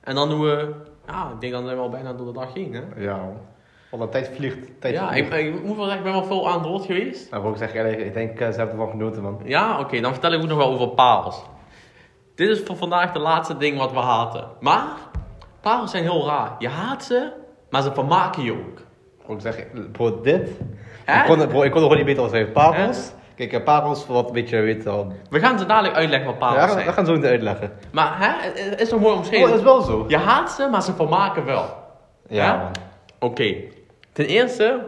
[0.00, 0.74] En dan doen we...
[1.06, 3.02] Ja, ik denk dan zijn we al bijna door de dag heen, hè?
[3.02, 3.36] Ja, man.
[3.90, 4.80] Want de tijd vliegt.
[4.80, 5.32] Tijd Ja, vliegt.
[5.32, 7.30] ik, ik moet wel zeggen, ik ben wel veel aan het woord geweest.
[7.30, 9.40] Nou, ik zeggen, eerlijk, ik denk, eh, ze hebben ervan genoten, man.
[9.44, 11.42] Ja, oké, dan vertel ik ook nog wel over parels.
[12.34, 14.48] Dit is voor vandaag de laatste ding wat we haten.
[14.60, 14.86] Maar,
[15.60, 16.54] parels zijn heel raar.
[16.58, 17.32] Je haat ze,
[17.70, 18.80] maar ze vermaken je ook.
[19.28, 20.50] Ik zeggen, bro, dit...
[21.16, 22.32] Ik kon, het- bro, ik kon gewoon niet beter als.
[22.52, 23.12] Parels.
[23.34, 25.12] Kijk, eh, parels, voor wat een beetje, weet wel.
[25.30, 26.92] We gaan ze dadelijk uitleggen wat Ja, parels we zijn.
[26.92, 27.72] gaan zo niet uitleggen.
[27.92, 29.54] Maar hè, het is toch mooi Oh, dat omschreven?
[29.56, 30.04] is wel zo.
[30.08, 31.76] Je haat ze, maar ze vermaken wel.
[32.28, 32.70] Ja.
[33.18, 33.54] Oké.
[34.12, 34.80] Ten eerste,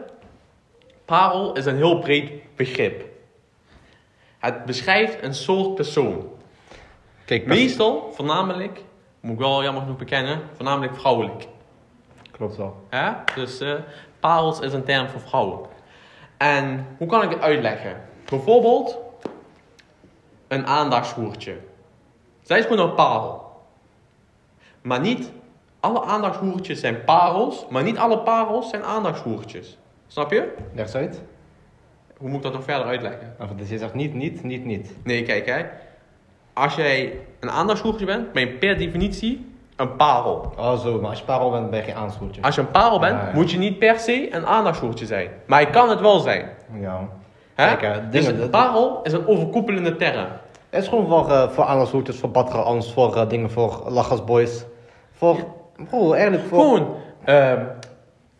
[1.04, 3.04] parel is een heel breed begrip.
[4.38, 6.28] Het beschrijft een soort persoon.
[7.24, 8.80] Kijk, Meestal, voornamelijk,
[9.20, 11.46] moet ik wel jammer genoeg bekennen, voornamelijk vrouwelijk.
[12.30, 12.76] Klopt wel.
[12.88, 13.10] Hè?
[13.34, 13.72] Dus eh
[14.20, 15.58] parels is een term voor vrouwen.
[16.40, 18.00] En hoe kan ik het uitleggen?
[18.28, 18.98] Bijvoorbeeld
[20.48, 21.56] een aandachtshoertje.
[22.42, 23.62] Zij is gewoon een parel.
[24.82, 25.30] Maar niet
[25.80, 29.78] alle aandachtshoertjes zijn parels, maar niet alle parels zijn aandachtshoertjes.
[30.06, 30.54] Snap je?
[30.74, 31.22] Leg uit.
[32.16, 33.34] Hoe moet ik dat nog verder uitleggen?
[33.38, 34.96] Enfin, Dus je zegt niet, niet, niet, niet.
[35.04, 35.64] Nee, kijk hè.
[36.52, 39.49] Als jij een aandachtshoertje bent, ben je per definitie
[39.80, 40.52] een parel.
[40.58, 42.42] Oh zo, maar als je parel bent, ben je geen aanschoeltje.
[42.42, 43.34] Als je een parel bent, Ja, ja.
[43.34, 45.28] moet je niet per se een aandachtshoertje zijn.
[45.46, 46.48] Maar je kan het wel zijn.
[46.80, 47.08] Ja.
[47.54, 47.76] Hè?
[47.76, 50.26] Kijk, hè, dus een parel is een overkoepelende term.
[50.70, 54.64] Het is gewoon voor, eh voor aanschoeltjes, voor badgerans, voor eh, dingen, voor lachgasboys.
[55.12, 55.36] Voor,
[55.88, 56.58] bro, eigenlijk voor...
[56.62, 57.64] Gewoon ehm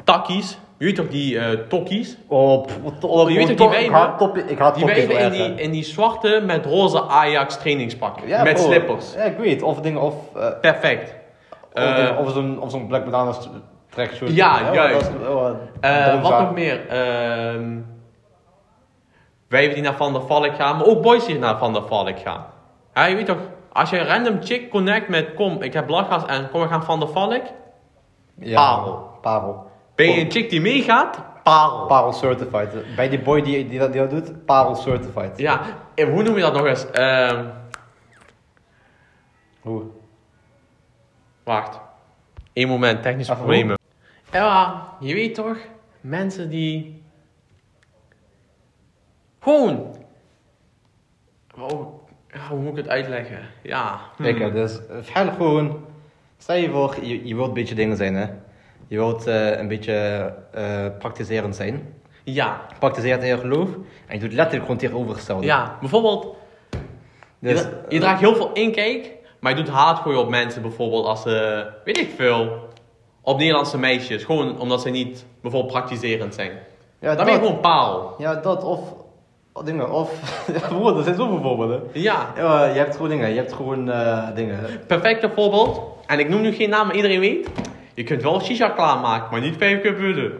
[0.05, 0.59] takkies.
[0.78, 2.16] Je weet toch die eh tokkies?
[2.28, 3.93] Oh, pff, wat- oh, Je weet toch die ik wijven?
[3.93, 8.28] haat Ik haat Die topjes wijven in die, in die zwarte met roze Ajax trainingspakken.
[8.28, 8.62] Ja, met bro.
[8.62, 9.14] slippers.
[9.14, 9.62] Ja, ik weet.
[9.62, 10.14] Of dingen, of...
[10.36, 11.14] eh, Perfect.
[11.73, 13.49] Of, Eh, of zo'n of zo'n Black Bananas
[13.89, 14.35] trackshirt.
[14.35, 15.11] Ja, juist.
[15.29, 15.49] oh,
[15.81, 16.41] Eh, wat Bonza.
[16.41, 16.89] nog meer?
[16.89, 17.79] Ehm
[19.49, 22.18] wijven die naar Van der Valk gaan, maar ook boys die naar Van der Valk
[22.18, 22.45] gaan.
[22.95, 23.39] Ja, je weet toch,
[23.73, 26.85] als je een random chick connect met kom, ik heb lachgas en kom we gaan
[26.85, 27.43] Van der Valk.
[28.39, 29.09] Ja, Parel.
[29.21, 29.71] Parel.
[29.95, 31.18] Ben je een chick die meegaat?
[31.43, 31.87] Parel.
[31.87, 32.68] Parel certified.
[32.97, 35.39] Bij die boy die, die, dat, die dat doet, Parel certified.
[35.39, 35.61] Ja,
[35.95, 36.91] en hoe noem je dat nog eens?
[36.91, 37.45] Ehm
[39.61, 39.83] Hoe?
[41.51, 41.81] Wacht.
[42.53, 43.79] Eén moment, technische problemen.
[44.33, 45.57] Ja, je weet toch,
[46.01, 47.03] mensen die...
[49.41, 49.97] Gewoon...
[51.59, 53.39] Oh, ja, hoe moet ik het uitleggen?
[53.63, 54.01] Ja.
[54.17, 54.23] hm.
[54.23, 55.85] Kijk, dus eh, vertel gewoon.
[56.39, 58.27] Stel je voor, je, je wilt een beetje dingen zijn, hè?
[58.87, 59.93] Je wilt eh, een beetje
[60.53, 61.95] eh praktiserend zijn.
[62.25, 63.69] Ja, Praktiseert in je geloof.
[64.07, 65.47] En je doet letterlijk gewoon tegenovergestelde.
[65.47, 65.77] ja.
[65.81, 66.37] Bijvoorbeeld,
[67.39, 71.07] Dus, je, dra- je draagt heel veel inkijk, maar je doet haatgooien op mensen bijvoorbeeld
[71.07, 72.68] als ze, weet ik veel,
[73.22, 74.24] op Nederlandse meisjes.
[74.24, 76.51] Gewoon omdat ze niet bijvoorbeeld praktiserend zijn.
[77.01, 78.14] ja, Dan ben je dat, gewoon paal.
[78.18, 78.80] ja, dat of
[79.64, 79.91] dingen.
[79.93, 80.11] Of.
[80.61, 81.82] ja, bro, er zijn zoveel voorbeelden.
[81.93, 82.32] Ja,
[82.72, 83.28] je hebt gewoon dingen.
[83.28, 84.59] Je hebt gewoon eh, dingen.
[84.86, 85.80] perfecte voorbeeld.
[86.07, 87.49] En ik noem nu geen naam, maar iedereen weet.
[87.95, 90.32] Je kunt wel shisha klaarmaken, maar niet vijf keer budden.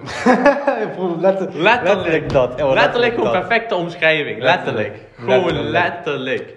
[0.95, 2.33] bro, letter, Letterlijk.
[2.33, 2.63] dat.
[2.73, 3.41] Letterlijk gewoon dat.
[3.41, 4.43] perfecte omschrijving.
[4.43, 4.93] Letterlijk.
[5.19, 5.51] Letterlijk.
[5.51, 6.55] Gewoon Letterlijk.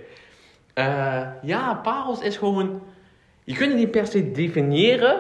[0.74, 2.82] Eh, ja, parels is gewoon...
[3.44, 5.20] Je kunt het niet per se definiëren,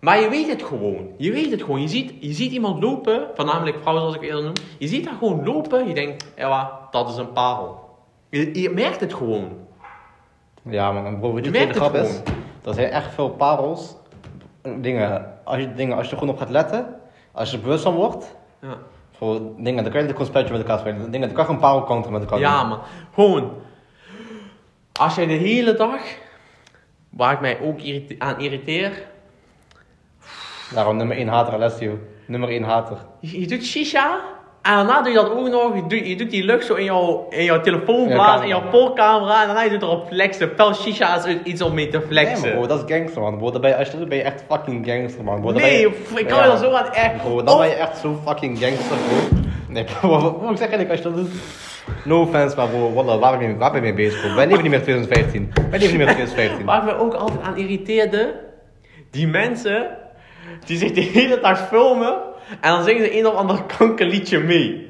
[0.00, 1.08] maar je weet het gewoon.
[1.16, 1.80] Je weet het gewoon.
[1.80, 4.52] Je ziet, je ziet iemand lopen, voornamelijk vrouwen zoals ik eerder noem.
[4.78, 7.88] Je ziet haar gewoon lopen, je denkt, ja, dat is een parel.
[8.30, 9.52] Je, je merkt het gewoon.
[10.62, 12.20] Ja, man, bro, weet je Je merkt de grap het is?
[12.64, 13.96] Er zijn echt veel parels.
[14.80, 16.94] Dingen, als je, dingen, als je er gewoon op gaat letten,
[17.32, 18.76] als je er bewust van wordt, Ja,
[19.10, 21.10] voor dingen, dan kan je gewoon een spelletje met elkaar spelen.
[21.10, 22.68] Dingen, dan kan je een parel counter met elkaar ja doen.
[22.68, 22.80] man.
[23.14, 23.50] Gewoon.
[24.98, 26.00] Als jij de hele dag,
[27.10, 28.92] waar ik mij ook irrite- aan irriteer,
[30.74, 31.98] Daarom nummer 1 hater, Alessio.
[32.26, 32.96] Nummer 1 hater.
[33.20, 34.20] Je, je doet shisha
[34.62, 35.74] en daarna doe je dat ook nog.
[35.74, 38.48] Je doet, je doet die lucht zo in jouw, in jouw telefoon Ja, blazen, in
[38.48, 39.40] jouw polcamera.
[39.40, 40.54] En daarna je doet erop flexen.
[40.54, 42.40] Pel shisha is iets om mee te Nee, flexen.
[42.48, 43.38] maar bro, dat is gangster, man.
[43.38, 45.40] Bro, dan ben je, als je dat doet, ben je echt fucking gangster, man.
[45.40, 46.44] Bro, nee, je, ik kan Ja.
[46.44, 47.16] je er zo aan echt.
[47.22, 49.38] Bro, dan Of- ben je echt zo fucking gangster, bro.
[49.68, 51.40] Nee, bro, wat moet ik zeggen eigenlijk als je dat doet?
[52.04, 54.34] No offense, maar bro, wallah, waar ben je mee, waar ben je mee bezig?
[54.34, 55.52] Wij leven niet meer in 2015.
[55.70, 56.66] Wij leven niet meer in 2015.
[56.66, 58.34] Waar ik me ook altijd aan irriteerde,
[59.10, 59.86] die mensen
[60.64, 62.16] die zich de hele dag filmen
[62.60, 64.86] en dan zingen ze een of ander kankerliedje mee.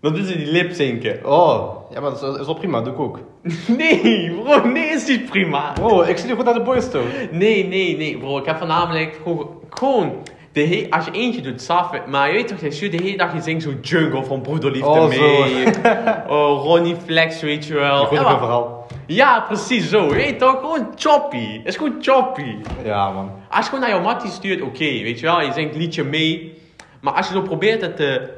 [0.00, 1.20] Dan doen ze die lipzinken.
[1.24, 3.18] Oh, ja, maar dat is, is wel prima, doe ik ook.
[3.78, 5.72] Nee, bro, nee, is niet prima.
[5.72, 7.02] Bro, ik zie nu goed naar de boys toe.
[7.30, 8.38] Nee, nee, nee, bro.
[8.38, 10.12] Ik heb voornamelijk gewoon, gewoon
[10.56, 12.06] de als je eentje doet, saf.
[12.06, 14.88] Maar je weet toch, je stuurt de hele dag, je zingt zo jungle van Broederliefde
[14.88, 15.66] Oh, mee.
[16.38, 18.02] oh, Ronnie Flex, weet je wel.
[18.02, 18.86] Op een maar- verhaal.
[19.06, 20.04] ja, precies zo.
[20.04, 21.56] Je weet toch, gewoon choppy.
[21.58, 22.56] Het is gewoon choppy.
[22.84, 23.30] Ja, man.
[23.50, 26.58] Als je gewoon naar jouw mattie stuurt, oké, weet je wel, je zingt liedje mee.
[27.00, 28.30] Maar als je zo probeert het te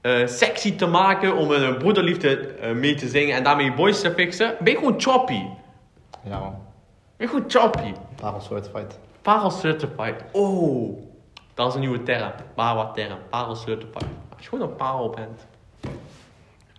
[0.00, 4.00] eh, sexy te maken om een broederliefde eh, mee te zingen en daarmee je boys
[4.00, 5.42] te fixen, ben je gewoon choppy.
[6.24, 6.54] Ja, man.
[7.16, 7.92] Ben je gewoon choppy.
[8.20, 8.98] Parel certified.
[9.22, 10.24] Parel certified.
[10.32, 10.98] Oh,
[11.54, 12.32] dat is een nieuwe term.
[12.54, 13.18] Bawa term.
[13.30, 14.08] Parel certified.
[14.34, 15.46] Als je gewoon een parel bent.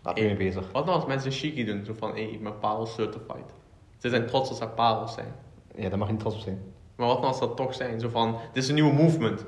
[0.02, 0.72] Waar ben je mee bezig?
[0.72, 1.86] Wat nou als mensen cheeky doen?
[1.86, 3.54] Zo van, hé, ben parel certified.
[3.98, 5.34] Ze zijn trots als ze parels zijn.
[5.76, 6.62] Ja, daar mag je niet trots op zijn.
[6.96, 8.00] Maar wat nou als dat toch zijn?
[8.00, 9.46] Zo van, dit is een nieuwe movement.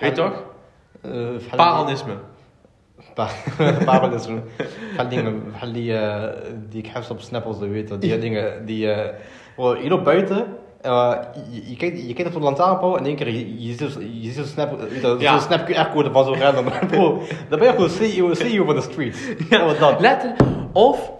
[0.00, 0.44] Weet je toch?
[1.02, 1.36] Uh.
[1.56, 2.16] Paralisme.
[4.96, 5.92] Van dingen, die,
[6.68, 8.00] die ik heb op Snap als je weet.
[8.00, 8.86] Die dingen, die...
[8.86, 11.14] je loopt buiten, Eh,
[11.50, 13.94] je, je, kijkt, je kijkt op de lantaarnpaal en in één keer je, je ziet
[13.94, 14.78] je ziet zo'n snap,
[15.20, 15.40] Ja.
[15.66, 16.64] QR-code van zo'n random.
[16.88, 19.36] Bro, dan ben je gewoon CEO, CEO van de street.
[19.50, 20.00] Ja, wat dat?
[20.00, 20.40] Letterlijk.
[20.72, 21.10] Of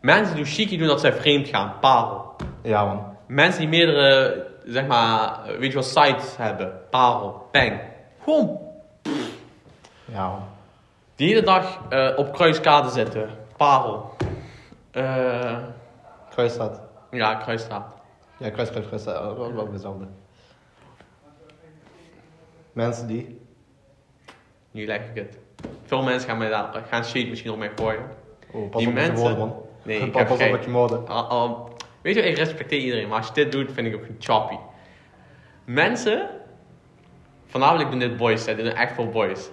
[0.00, 1.72] mensen die chique doen dat zij vreemd gaan.
[1.80, 2.34] Parel.
[2.62, 3.02] Ja, man.
[3.26, 6.72] Mensen die meerdere, zeg maar, weet je wel, sites hebben.
[6.90, 7.48] Parel.
[7.50, 7.80] Peng.
[8.24, 8.58] Gewoon
[10.04, 10.42] Ja, man.
[11.16, 13.30] de hele dag eh, op kruiskade zitten.
[13.56, 14.10] Parel.
[14.90, 15.56] Eh
[16.30, 16.80] Kruisstraat.
[17.10, 17.86] ja, kruisstraat.
[18.38, 19.06] Ja, kruis, kruis.
[19.06, 20.06] eh, Wel wel hetzelfde.
[22.72, 23.40] Mensen die...
[24.70, 25.38] Nu ik het.
[25.84, 28.10] Veel mensen gaan, mij daar, gaan shade misschien op mij gooien.
[28.52, 29.54] Oh, pas Die op met je mensen- woorden, man.
[29.82, 31.04] Nee, ik pas, heb pas op met je woorden.
[32.02, 34.56] Weet je, ik respecteer iedereen, maar als je dit doet, vind ik ook choppy.
[35.64, 36.28] Mensen,
[37.46, 39.48] voornamelijk doen dit boys, hè, dit doen echt veel boys.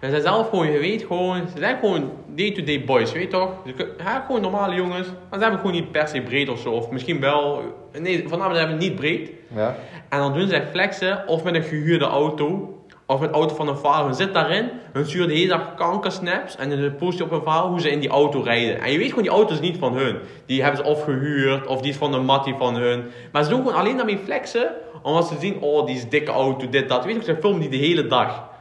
[0.00, 3.30] En ze zijn zelf gewoon, je weet gewoon, ze zijn gewoon day-to-day boys, je weet
[3.30, 3.50] toch?
[3.76, 6.70] Ze ja, gewoon normale jongens, maar ze hebben gewoon niet per se breed of zo,
[6.70, 7.62] of misschien wel,
[8.00, 9.30] nee, voornamelijk hebben ze niet breed.
[9.54, 9.76] Ja?
[10.08, 12.76] En dan doen zij flexen, of met een gehuurde auto,
[13.06, 14.04] of met de auto van een vader.
[14.04, 17.42] Hun zit daarin, hun sturen de hele dag kankersnaps en dan post je op hun
[17.42, 18.80] verhaal hoe ze in die auto rijden.
[18.80, 20.16] En je weet gewoon, die auto is niet van hun.
[20.46, 23.04] Die hebben ze of gehuurd, of die is van de mattie van hun.
[23.32, 24.70] Maar ze doen gewoon alleen daarmee flexen,
[25.02, 27.02] omdat ze zien, oh, die is dikke auto, dit, dat.
[27.02, 28.54] Je weet toch, ze filmen die de hele dag.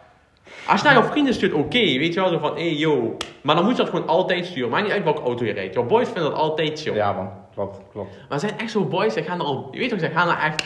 [0.67, 3.17] Als je naar jouw vrienden stuurt, oké, weet je wel, zo van, hé, hey, yo.
[3.41, 4.69] Maar dan moet je dat gewoon altijd sturen.
[4.69, 5.73] Maakt niet uit welke auto je rijdt.
[5.73, 6.95] Jouw boys vinden dat altijd chill.
[6.95, 7.29] Ja, man.
[7.53, 8.15] Klopt, klopt.
[8.29, 10.37] Maar zijn echt zo boys, ze gaan er al, je weet toch, ze gaan er
[10.37, 10.63] echt...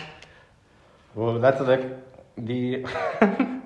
[1.14, 1.84] Bro, letterlijk,
[2.36, 2.82] die...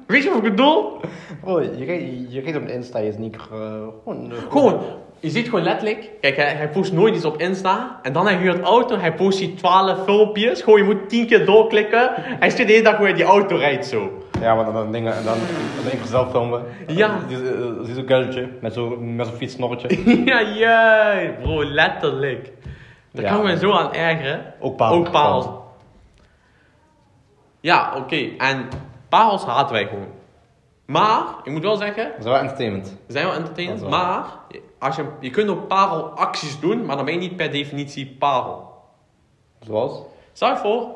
[0.08, 1.00] Weet je wat ik bedoel?
[1.42, 3.38] Bro, je kijkt, je kijkt op Insta, je is niet...
[3.40, 4.32] gewoon...
[4.50, 4.82] Gewoon,
[5.20, 8.00] je ziet gewoon letterlijk, kijk, hij, hij post nooit iets op Insta.
[8.02, 10.62] En dan hij huurt auto, hij post die 12 filmpjes.
[10.62, 12.12] Gewoon, je moet 10 keer doorklikken.
[12.16, 14.12] Hij stuurt de hele dag hoe hij die auto rijdt zo.
[14.44, 15.38] Ja, maar dan, dan dingen, en dan,
[15.92, 16.64] ik zelf filmen.
[16.88, 17.20] Ja.
[17.28, 20.24] Die, die, die zo'n gulletje met zo'n met zo'n fietssnorretje.
[20.32, 22.52] ja, juist, bro, letterlijk.
[23.12, 23.30] Daar Ja.
[23.30, 24.54] kan ik me zo aan ergeren.
[24.60, 24.98] Ook parels.
[24.98, 25.48] Ook parels.
[27.60, 28.16] Ja, oké.
[28.38, 28.68] En
[29.10, 30.08] parels haten wij gewoon.
[30.86, 32.88] Maar, ik moet wel zeggen, Dat is wel entertainment.
[32.88, 34.06] Ze zijn wel entertainend, Dat is wel.
[34.06, 34.26] maar
[34.80, 38.72] als je, je kunt ook parelacties doen, maar dan ben je niet per definitie parel.
[39.60, 40.02] Zoals?
[40.34, 40.88] Stel je voor,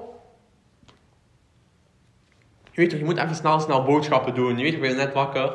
[2.78, 5.13] je weet toch, je moet even snel snel boodschappen doen, je weet toch, ben net
[5.13, 5.51] wakker.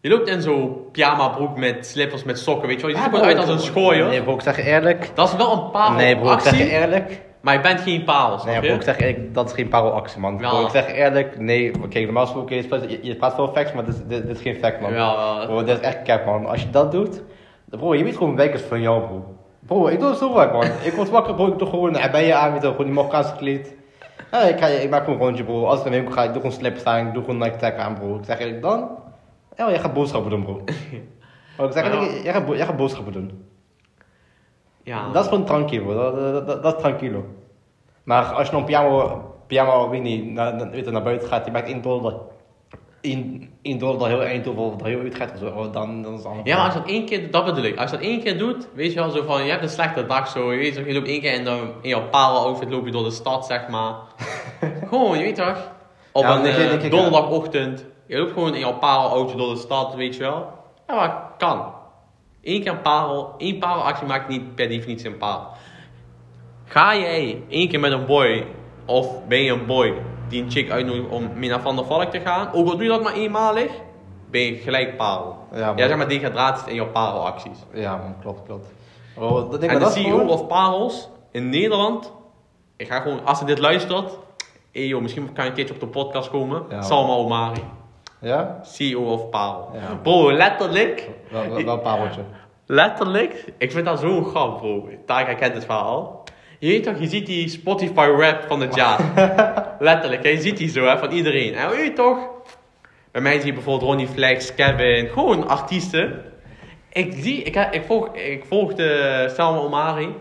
[0.00, 2.90] Je loopt in zo'n pyjama broek met slippers, met sokken, weet je wel.
[2.96, 4.08] Je ziet er gewoon uit als een schooier.
[4.08, 5.10] Nee bro, ik zeg je eerlijk.
[5.14, 7.20] Dat is wel een parelactie, Nee bro, ik zeg je eerlijk.
[7.40, 8.66] maar je bent geen parel, snap Nee je?
[8.66, 10.38] bro, ik zeg eerlijk, dat is geen parelactie man.
[10.40, 10.48] Ja.
[10.50, 11.70] Bro, ik zeg je eerlijk, nee.
[11.88, 14.36] Kijk, normaal gesproken, je praat, je, je praat veel facts, maar dit, is- dit, dit
[14.36, 14.92] is geen fact man.
[14.92, 15.46] Ja, wel.
[15.46, 16.46] Bro, dit is echt cap man.
[16.46, 17.22] Als je dat doet,
[17.70, 19.24] bro, je weet gewoon wijkers van jou bro.
[19.66, 20.64] Bro, ik doe het zo vaak man.
[20.82, 23.34] ik word wakker bro, ik doe gewoon een je aan, weet je, gewoon die Marokkaanse
[23.36, 23.74] kleed.
[24.34, 25.64] Ja, ik, ga, ik maak gewoon een rondje bro.
[25.64, 27.56] Als ik naar de winkel ga, ik doe gewoon slips aan, ik doe gewoon Nike
[27.56, 28.16] Tech aan bro.
[28.16, 28.90] Ik zeg eerlijk, dan,
[29.56, 30.62] ja, jij gaat boodschappen doen bro.
[31.56, 33.44] Bro, ik zeg eerlijk, jij gaat, jij gaat boodschappen doen.
[34.82, 35.12] ja.
[35.12, 35.94] Dat is gewoon tranquilo, bro.
[35.94, 37.24] Dat, dat, dat, dat is tranquilo.
[38.02, 41.28] Maar als je nog een pyjama, pyjama weet niet, naar, naar, weet je, naar buiten
[41.28, 42.14] gaat, je maakt 1 dollar,
[43.04, 46.22] 1, 1 dollar dat heel Eindhoven dat heel gaat of zo, oh, dan, dan is.
[46.44, 47.78] Ja, maar als je dat één keer doet, dat bedoel ik.
[47.78, 50.06] Als je dat één keer doet, weet je wel zo van, je hebt een slechte
[50.06, 52.90] dag zo, je weet je loopt één keer in, de, in jouw parel-outfit, loop je
[52.90, 53.94] door de stad, zeg maar.
[54.88, 55.70] gewoon, je weet toch,
[56.12, 59.94] op Ja, een eh, ik, donderdagochtend, je loopt gewoon in jouw parel-outfit door de stad,
[59.94, 60.52] weet je wel.
[60.86, 61.72] Ja, maar kan.
[62.42, 65.46] Eén keer een parel, één parelactie maakt niet per definitie een parel.
[66.64, 68.46] Ga jij één keer met een boy,
[68.86, 69.94] of ben je een boy
[70.28, 72.82] die een chick uitnodigt om mee naar Van der Valk te gaan, ook al doe
[72.82, 73.70] je dat maar eenmalig,
[74.30, 75.36] ben je gelijk parel.
[75.54, 75.76] Ja, man.
[75.76, 77.58] Ja, zeg maar degradaties in jouw parelacties.
[77.72, 78.66] Ja, man, klopt, klopt.
[79.18, 82.12] Oh, dat denk En ik, de CEO gewoon- of parels in Nederland,
[82.76, 84.18] ik ga gewoon, als ze dit luistert,
[84.72, 86.62] hey joh, misschien kan je een keertje op de podcast komen.
[86.68, 87.62] Ja, Salma Omari,
[88.20, 88.58] Ja?
[88.62, 89.70] CEO of parel.
[89.72, 89.94] Ja.
[90.02, 92.20] Bro, letterlijk, Wel, wel, pareltje.
[92.66, 94.88] letterlijk, ik vind dat zo'n grap bro.
[95.06, 96.22] Tarek herkent het verhaal.
[96.58, 99.00] Je weet toch, je ziet die Spotify rap van het jaar.
[99.84, 101.54] letterlijk, hè, je ziet die zo hè, van iedereen.
[101.54, 102.18] En je weet toch,
[103.12, 106.22] bij mij zie je bijvoorbeeld Ronnie Flex, Kevin, gewoon artiesten.
[106.92, 110.14] Ik zie, ik, ik, volg, ik volgde Selma Omari.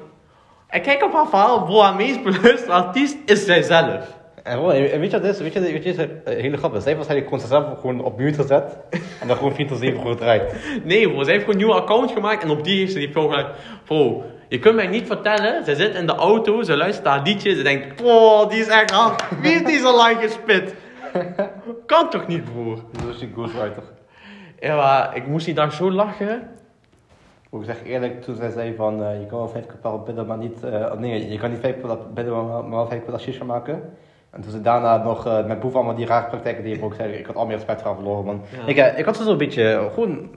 [0.68, 4.22] En kijk op haar verhaal, bro, haar meest beluisterde artiest is zijzelf.
[4.44, 5.40] En, bro, en weet je wat is?
[5.40, 6.82] Weet je, weet je, het is hele grappig.
[6.82, 8.78] Zij heeft waarschijnlijk gewoon zichzelf gewoon op mute gezet.
[9.22, 10.56] en dan gewoon 24 goed draait.
[10.84, 13.12] Nee bro, ze heeft gewoon een nieuwe account gemaakt en op die heeft ze die
[13.12, 13.48] gelijk.
[13.86, 17.26] Bro, je kunt mij niet vertellen, ze zit in de auto, ze luistert naar haar
[17.28, 19.24] liedje, ze denkt, oh, die is echt hard.
[19.42, 20.76] Wie heeft die zo lang gespit?
[21.86, 22.80] Kan toch niet broer?
[23.06, 23.84] Dus die ghostwriter.
[24.60, 26.48] Ja, maar ik moest die dag zo lachen.
[27.52, 30.38] Ik zeg eerlijk, toen zij zei van eh, je kan wel vijf dag bidden, maar
[30.38, 30.64] niet.
[30.64, 33.82] eh, nee, je kan niet vijf dag bidden, maar, maar wel vijf dag shisha maken.
[34.30, 36.94] En toen ze daarna nog eh, met Boef allemaal die rare praktijken die ik ook
[36.94, 38.26] zei, ik had al meer respect verloren.
[38.26, 38.42] Man.
[38.66, 38.88] Ja.
[38.90, 40.30] Ik, ik had ze zo'n beetje, gewoon,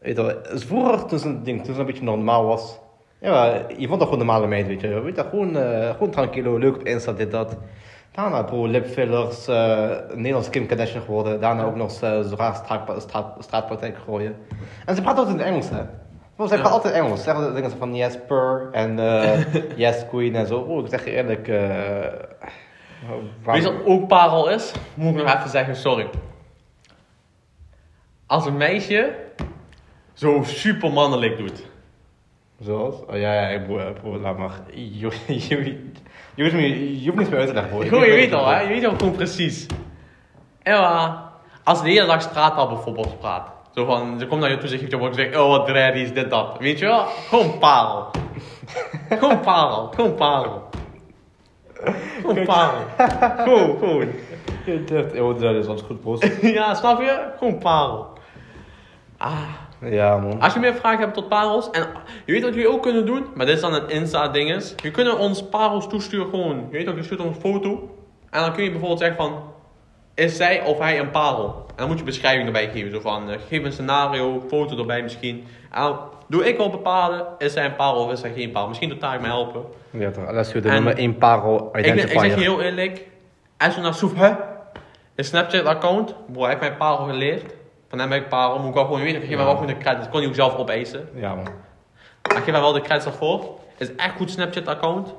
[0.00, 2.78] weet je wel, vroeger toen ze, ding, toen ze een beetje normaal was,
[3.20, 5.00] Ja, je vond toch gewoon normale meid, weet je.
[5.00, 7.56] Weet je gewoon, eh gewoon tranquilo, leuk op Insta, dit, dat.
[8.12, 11.40] Daarna bro, lipfillers, eh Nederlands Kim Kardashian geworden.
[11.40, 14.36] Daarna ook nog raar straat, straat, straatpraktijk gooien.
[14.86, 15.82] En ze praat altijd in het Engels, hè.
[16.36, 16.60] Bro, ze Ja.
[16.60, 17.18] praat altijd Engels.
[17.18, 19.44] Ze zeggen dingen van yes, per en eh,
[19.86, 20.62] yes, queen en zo.
[20.62, 22.24] Bro, ik zeg je eerlijk, eh
[23.44, 24.72] Weet je wat ook parel is?
[24.94, 26.06] Moet ik nog even zeggen, sorry.
[28.26, 29.14] Als een meisje
[30.12, 31.66] zo super mannelijk doet.
[32.60, 32.94] Zoals?
[33.06, 34.50] Oh ja, ja, ik broer, broer, laat maar.
[34.74, 35.90] Je, je,
[36.34, 37.84] je, hoeft me- je hoeft niets meer uit te leggen, broer.
[37.88, 38.60] Gewoon, je weet al, hè?
[38.60, 39.66] Je weet al gewoon precies.
[40.64, 41.22] Maar,
[41.64, 43.48] als de hele dag straattaal bijvoorbeeld praat.
[43.74, 46.12] Zo van, ze komt naar je toe, zegt je wordt zegt, oh wat dread is
[46.12, 46.56] dit, dat.
[46.58, 47.04] Weet je wel?
[47.04, 48.10] Gewoon parel.
[49.20, 50.68] gewoon parel, gewoon parel.
[52.20, 52.80] Gewoon parel.
[53.36, 54.08] Gewoon, gewoon.
[54.66, 56.18] Je durft, joh, dat is ons goed, bro.
[56.40, 57.28] ja, snap je?
[57.38, 58.06] Gewoon parel.
[59.16, 59.42] Ah.
[59.80, 60.40] Ja, man.
[60.40, 61.86] Als je meer vragen hebt tot parels, en
[62.24, 64.74] je weet wat jullie ook kunnen doen, maar dit is dan een Insta-dinges.
[64.82, 67.90] Je kunt ons parels toesturen gewoon, je weet ook, je stuurt ons een foto.
[68.30, 69.42] En dan kun je bijvoorbeeld zeggen van,
[70.14, 71.64] is zij of hij een parel?
[71.68, 75.02] En dan moet je beschrijving erbij geven, zo van, eh, geef een scenario, foto erbij
[75.02, 75.44] misschien.
[75.72, 75.98] En dan
[76.28, 78.68] doe ik wel bepalen, is zij een parel of is zij geen parel?
[78.68, 79.62] Misschien doet Tarek me helpen.
[79.90, 80.26] Ja, toch.
[80.26, 80.62] Dat is goed.
[80.62, 82.20] De nummer 1 parel Ik, ben- ik identifier.
[82.20, 83.06] zeg je heel eerlijk,
[83.58, 84.30] als je naar Soef, hè?
[85.14, 87.54] Een Snapchat-account, bro, hij heeft mij parel geleerd.
[87.88, 89.66] Van hem ben ik parel, moet ik wel gewoon weten, ik geef hem wel gewoon
[89.66, 90.02] de credits.
[90.02, 91.08] Dat kon hij ook zelf opeisen.
[91.14, 91.44] Ja, man.
[92.22, 93.58] Maar geef hem wel de credits daarvoor.
[93.76, 95.14] is echt goed Snapchat-account.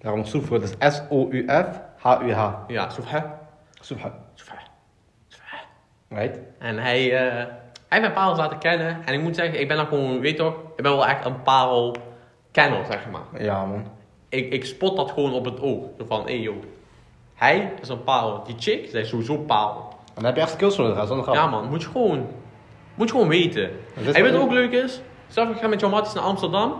[0.00, 2.50] Daarom Soef, het is S-O-U-F-H-U-H.
[2.66, 3.18] Ja, Soef, hè?
[3.80, 3.98] Soef.
[4.34, 4.58] Soef, hè?
[5.28, 5.58] Soef, hè?
[6.16, 6.38] Right?
[6.58, 7.48] En hij, eh, hij
[7.88, 9.02] heeft mijn parels laten kennen.
[9.04, 11.24] En ik moet zeggen, ik ben dan gewoon, weet je toch, ik ben wel echt
[11.24, 13.42] een parel-kenner, zeg maar.
[13.42, 13.86] Ja, man.
[14.28, 15.84] Ik, ik spot dat gewoon op het oog.
[15.98, 16.62] Zo van, hé hey, joh.
[17.34, 18.44] Hij is een parel.
[18.44, 19.85] Die chick, zij is sowieso parel.
[20.16, 21.34] En dan heb je echt skills zonder grap.
[21.34, 22.26] Ja man, moet je gewoon,
[22.94, 23.70] moet je gewoon weten.
[23.94, 25.00] En weet wat ook leuk is?
[25.28, 26.74] Stel ik ga met jouw matties naar Amsterdam.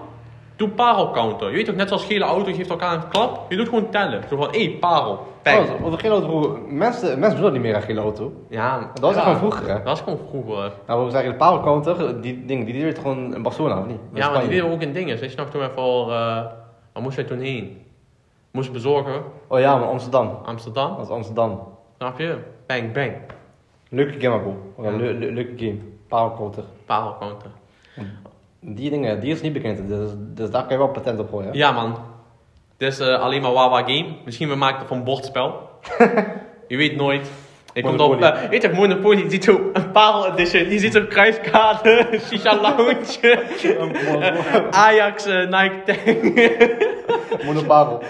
[0.56, 1.48] Doe parel counter.
[1.50, 3.50] Je weet toch, net zoals gele auto geeft elkaar een klap.
[3.50, 4.22] Je doet gewoon tellen.
[4.28, 5.26] Zo van, hé, hey, parel.
[5.42, 5.68] Bang.
[5.82, 6.58] Oh, gele auto.
[6.68, 8.32] Mensen, mensen doen dat niet meer aan gele auto.
[8.48, 9.20] Ja, Dat was ja.
[9.20, 9.74] gewoon vroeger, hè?
[9.74, 10.72] Dat was gewoon vroeger.
[10.86, 14.00] Nou, we zeggen de parelcounter, die dingen, die deed gewoon in Barcelona, of niet?
[14.12, 15.20] Ja, maar die deden ook in dingen.
[15.20, 16.16] Je nog toen we voor, eh
[16.92, 17.82] waar moesten wij toen heen?
[18.50, 20.38] Moesten bezorgen, Oh ja, maar Amsterdam.
[20.44, 20.96] Amsterdam.
[20.96, 21.60] Dat is Amsterdam.
[21.96, 22.38] Snap je?
[22.66, 23.12] Bang, bang.
[23.88, 24.72] Leuke game, bro.
[24.82, 25.78] Ja, le- le- leuke game.
[26.08, 26.64] Parelcounter.
[26.86, 27.50] Parel counter.
[28.60, 31.48] Die dingen, die is niet bekend, dus, dus daar kan je wel patent op gooien.
[31.48, 31.52] hè?
[31.58, 31.98] Ja man.
[32.76, 34.06] Dit is eh, alleen maar Wawa Game.
[34.24, 35.68] Misschien we maken het van bordspel.
[36.68, 37.30] je weet nooit.
[37.72, 38.22] Ik kom op, Monopoly.
[38.42, 42.60] eh, weet je, Monopoly, je ziet zo een parel edition, je ziet zo'n kruiskaarten, Shisha
[42.60, 42.98] Lounge,
[44.70, 47.44] Ajax, eh, Nike Tank.
[47.44, 48.02] Monoparel.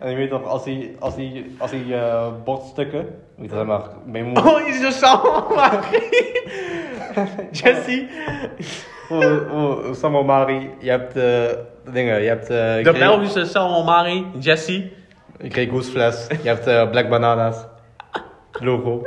[0.00, 3.64] En je weet toch, als die, als die, als die eh, bordstukken, weet je zeg
[3.66, 4.44] maar, bij mijn moeder.
[4.54, 5.80] Oh, je ziet zo samen
[7.52, 8.06] Jesse,
[9.10, 12.50] Oh, oh, Samuel Mari, je hebt eh, dingen, je hebt...
[12.50, 14.90] eh, de kreeg- Belgische Salmo Mari, Jesse.
[15.38, 17.66] Je kreeg Goosefles, je hebt eh, Black Bananas.
[18.52, 19.02] Logo.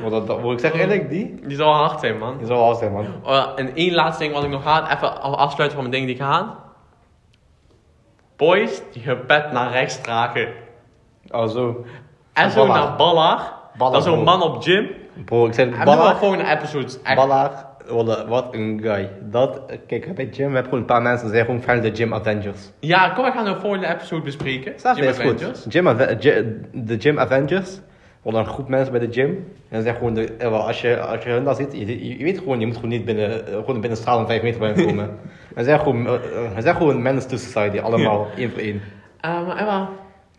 [0.00, 1.40] Maar dat, dat, moet ik zeggen eerlijk, die?
[1.46, 2.38] Die zal hard zijn man.
[2.38, 3.06] Die zou wel zijn, man.
[3.24, 6.16] Oh, en één laatste ding wat ik nog haat, even afsluiten van mijn dingen die
[6.16, 6.54] ik haat.
[8.36, 10.48] Boys die hun pet naar rechts dragen.
[11.30, 11.84] Oh, zo.
[12.32, 12.96] En zo naar.
[12.96, 14.88] Ballaar, Dat is zo'n man op gym.
[15.24, 16.16] Bro, ik zei En we wel Ballaar.
[16.16, 17.02] volgende episodes.
[17.02, 17.16] Echt.
[17.16, 19.10] Ballaar, wat- wat een guy.
[19.20, 21.94] Dat, kijk, bij gym heb je gewoon een paar mensen die zijn gewoon fan de
[21.94, 22.70] Gym Avengers.
[22.80, 24.72] Ja, kom, we gaan de volgende episode bespreken.
[24.80, 25.62] Snap Gym is Avengers.
[25.62, 25.72] goed.
[25.72, 27.80] Gym Ave- Gy- de Gym Avengers.
[28.24, 29.28] Worden een groep mensen bij de gym.
[29.28, 32.16] En dan zeg gewoon, de, eh, wel, als, je, als je hun daar ziet, je,
[32.18, 34.60] je, weet gewoon, je moet gewoon niet binnen, eh, gewoon binnen straal van 5 meter
[34.60, 35.18] bij hen komen.
[35.54, 38.82] en zijn gewoon, eh, eh, zijn gewoon menace to society, allemaal, één voor één.
[39.20, 39.88] Eh, maar Emma,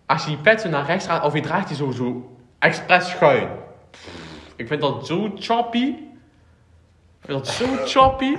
[0.06, 2.30] als je die pet zo naar rechts gaat, of je draagt die zo, zo
[2.60, 3.48] expres schuin.
[4.56, 5.86] Ik vind dat zo choppy.
[7.22, 8.36] Ik vind dat zo choppy.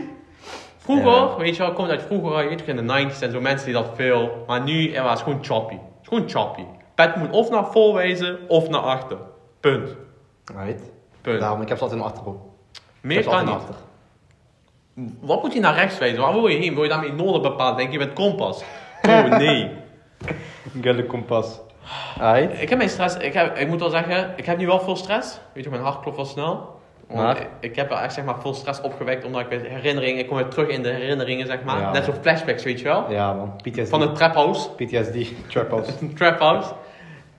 [0.77, 1.37] Vroeger, Ja.
[1.37, 3.75] weet je wel, komt uit vroeger, je weet in de 90s en zo mensen die
[3.75, 4.45] dat veel.
[4.47, 5.75] Maar nu, Emma, is gewoon choppy.
[5.75, 6.63] Het is gewoon choppy.
[6.95, 9.17] Pet moet of naar voor wijzen, of naar achter.
[9.61, 9.97] Punt.
[10.57, 10.83] Right?
[11.21, 11.41] Punt.
[11.41, 12.39] Daarom, ik heb ze altijd in achterhoofd.
[13.01, 15.15] Meer kan niet.
[15.21, 16.21] Wat moet je naar rechts wijzen?
[16.21, 16.75] Waar wil je heen?
[16.75, 17.77] Wil je daarmee noorden bepalen?
[17.77, 18.65] Denk je met kompas?
[19.03, 19.71] Oh nee.
[20.81, 21.61] Gelle kompas.
[22.19, 22.63] Right?
[22.63, 24.97] Ik heb mijn stress, ik, heb, ik moet wel zeggen, ik heb nu wel veel
[24.97, 25.41] stress.
[25.53, 26.75] Weet je, mijn hart klopt wel snel.
[27.15, 27.41] Maar?
[27.41, 30.27] ik, ik heb wel echt zeg maar veel stress opgewekt, omdat ik met herinneringen, ik
[30.27, 31.81] kom weer terug in de herinneringen zeg maar.
[31.81, 31.93] Ja.
[31.93, 33.11] Net zo flashbacks, weet je wel.
[33.11, 33.89] Ja man, PTSD.
[33.89, 36.13] Van het trap house, PTSD, trap house.
[36.15, 36.73] trap house.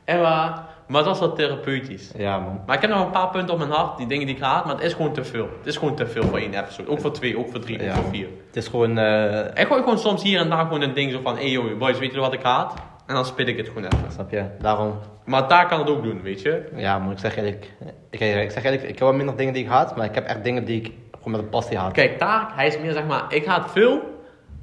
[0.03, 2.11] En, maar, maar dat is wel therapeutisch.
[2.17, 2.61] ja man.
[2.65, 4.65] Maar ik heb nog een paar punten op mijn hart, die dingen die ik haat,
[4.65, 5.49] maar het is gewoon te veel.
[5.57, 6.89] Het is gewoon te veel voor één episode.
[6.89, 8.27] Ook voor twee, ook voor drie, ook voor vier.
[8.47, 11.19] Het is gewoon, eh, Ik gooi gewoon soms hier en daar gewoon een ding zo
[11.23, 12.73] van, hey yo, boys, weet je wat ik haat?
[13.07, 14.11] En dan spit ik het gewoon even.
[14.11, 14.43] snap je?
[14.59, 16.69] Daarom, Maar daar kan het ook doen, weet je.
[16.75, 17.73] ja man, ik zeg eerlijk.
[18.09, 20.25] Ik, ik zeg eerlijk, ik heb wel minder dingen die ik haat, maar ik heb
[20.25, 21.91] echt dingen die ik gewoon met een passie haat.
[21.91, 24.01] Kijk, daar, hij is meer zeg maar, ik haat veel,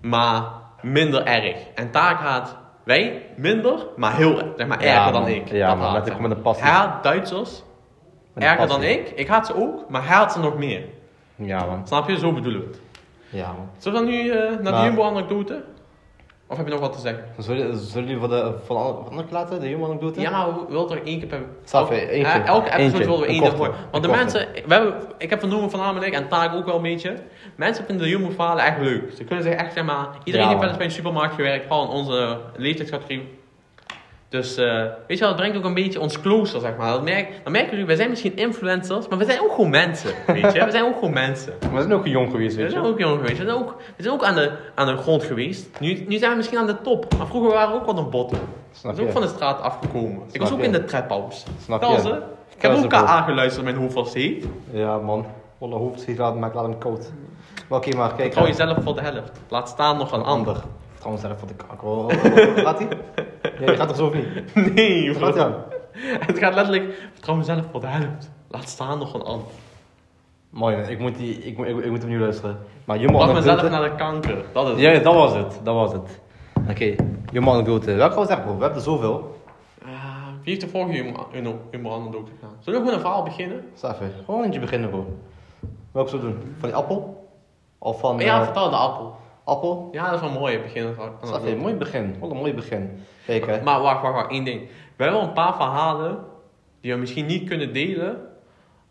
[0.03, 0.43] maar
[0.81, 1.57] minder erg.
[1.75, 5.31] En daar gaat wij minder, maar heel zeg maar, erger dan man.
[5.31, 5.49] ik.
[5.51, 6.65] Ja, haat met- met een passie.
[6.67, 7.63] Haat Duitsers
[8.35, 9.11] erger dan ik.
[9.11, 10.83] Ik haat ze ook, maar hij haat ze nog meer.
[11.37, 11.87] Ja, man.
[11.87, 12.19] Snap je?
[12.19, 12.81] Zo bedoelen we het.
[13.29, 13.69] Ja, man.
[13.79, 15.65] Zullen we dan nu eh, naar de Maar- Jumbo-anekdote?
[16.47, 17.25] Of heb je nog wat te zeggen?
[17.39, 20.21] Zullen, jullie voor de, van alle van de laten, de humor anekdote?
[20.21, 21.43] Ja, maar we willen toch één keer per...
[22.45, 22.99] Elke- episode Eentje.
[22.99, 23.57] willen we één korte.
[23.57, 23.75] horen.
[23.91, 24.49] Want de mensen...
[24.67, 27.17] We hebben, ik heb vernomen voornamelijk, en Taak ook wel een beetje...
[27.57, 29.13] Mensen vinden de humorverhalen echt leuk.
[29.17, 30.09] Ze kunnen zich echt, zeg maar...
[30.25, 31.67] Iedereen Ja, heeft wel eens bij een supermarkt gewerkt.
[31.67, 33.29] Vooral in onze leeftijdscategorie.
[34.35, 36.93] Dus, eh, weet je wel, het brengt ook een beetje ons closer, zeg maar.
[36.93, 40.11] Dat merk, dan merken jullie, wij zijn misschien influencers, maar we zijn ook gewoon mensen,
[40.27, 40.65] weet je.
[40.65, 41.53] We zijn ook gewoon mensen.
[41.73, 42.91] We zijn ook jong geweest, We weet zijn je.
[42.91, 43.39] ook jong geweest.
[43.39, 45.81] We zijn ook, we zijn ook aan, de, aan de grond geweest.
[45.81, 47.17] Nu, nu zijn we misschien aan de top.
[47.19, 48.39] Maar vroeger waren we ook wat een botten.
[48.39, 50.23] We Snap zijn ook van de straat afgekomen.
[50.33, 50.65] ik was ook je?
[50.65, 51.47] in de trap house.
[51.65, 52.21] Snap je?
[52.57, 53.05] Ik heb ook ze, bro.
[53.05, 54.47] KA geluisterd, mijn hoofd was heet.
[54.71, 55.27] Ja, man.
[55.59, 57.13] Volle hoofd, laat, maar ik laat hem koud.
[57.69, 58.31] Maar oké, maar kijk.
[58.33, 58.51] Trouw hè.
[58.51, 59.41] jezelf voor de helft.
[59.49, 60.57] Laat staan nog Een ander.
[61.05, 62.65] Trouwens, even voor de kanker.
[62.65, 62.89] Gaat hij?
[63.61, 64.55] Ja, je gaat toch zo of niet?
[64.75, 65.33] Nee, Gaat bro.
[65.33, 65.55] hij aan?
[66.27, 68.31] Het gaat letterlijk, vertrouw mezelf voor de helft.
[68.49, 69.47] Laat staan nog een ander.
[70.51, 72.59] Mooi, ik moet, die, ik, moet- ik, ik moet hem nu luisteren.
[72.85, 73.69] Maar Jumbo mezelf anekdote.
[73.69, 74.45] naar de kanker.
[74.53, 75.61] Dat is Ja, ja, dat was het.
[75.63, 76.21] Dat was het.
[76.71, 76.95] Oké,
[77.33, 77.93] Jumbo anekdote.
[77.95, 78.55] Welke gaan we zeggen, bro?
[78.57, 79.39] We hebben er zoveel.
[79.85, 79.91] Ah,
[80.43, 82.57] wie heeft de vorige humor- humor- humoranekdote gedaan?
[82.61, 83.65] Zullen we gewoon een verhaal beginnen?
[83.75, 84.13] Sta even.
[84.25, 85.07] Gewoon eentje beginnen, bro.
[85.93, 86.55] Welke zullen we doen?
[86.59, 87.29] Van die appel?
[87.79, 89.17] Of van ja, eh, vertel de appel.
[89.45, 89.89] Appel?
[89.93, 90.95] Ja, dat is wel een mooie begin.
[91.23, 91.59] Sta even.
[91.59, 92.17] Mooi begin.
[92.19, 93.03] Wat een mooi begin.
[93.27, 93.63] Hè.
[93.63, 94.61] Maar wacht, wacht, wacht, één ding.
[94.97, 96.19] We hebben wel een paar verhalen
[96.81, 98.21] die we misschien niet kunnen delen,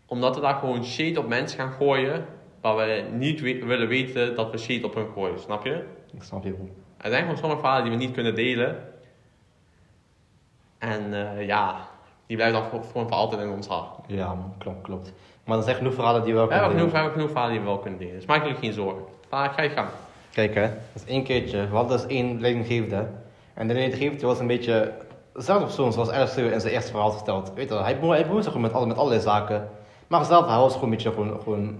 [0.05, 2.25] omdat we daar gewoon shade op mensen gaan gooien,
[2.61, 5.83] waar we niet we- willen weten dat we shade op hun gooien, snap je?
[6.13, 6.69] Ik snap je, bro.
[6.97, 8.77] Er zijn gewoon sommige verhalen die we niet kunnen delen.
[10.77, 11.75] En eh, ja,
[12.27, 13.87] die blijven dan voor- voor altijd in ons hart.
[14.07, 14.37] Ja.
[14.57, 15.13] Klopt, klopt.
[15.45, 17.01] Maar er zijn genoeg verhalen die we wel kunnen genoeg, we delen.
[17.03, 19.03] hebben genoeg verhalen die we wel kunnen delen, dus maak je geen zorgen.
[19.29, 19.87] Maar ga je gang.
[20.33, 20.61] Kijk, hè.
[20.61, 21.67] Dat is één keertje.
[21.67, 23.07] We hadden dus één leidinggevende.
[23.53, 24.91] En de leidinggevende was een beetje...
[25.33, 27.51] Dezelfde persoon zoals RSU in zijn eerste verhaal verteld.
[27.53, 29.69] Weet je hij, hij bemoeit zich gewoon met, alle, met allerlei zaken.
[30.07, 31.39] Maar zelf, hij was gewoon een beetje gewoon...
[31.41, 31.79] gewoon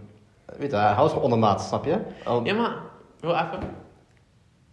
[0.57, 1.97] weet je, hij was gewoon ondermaat, snap je?
[2.43, 2.75] Ja, maar,
[3.19, 3.59] wil even.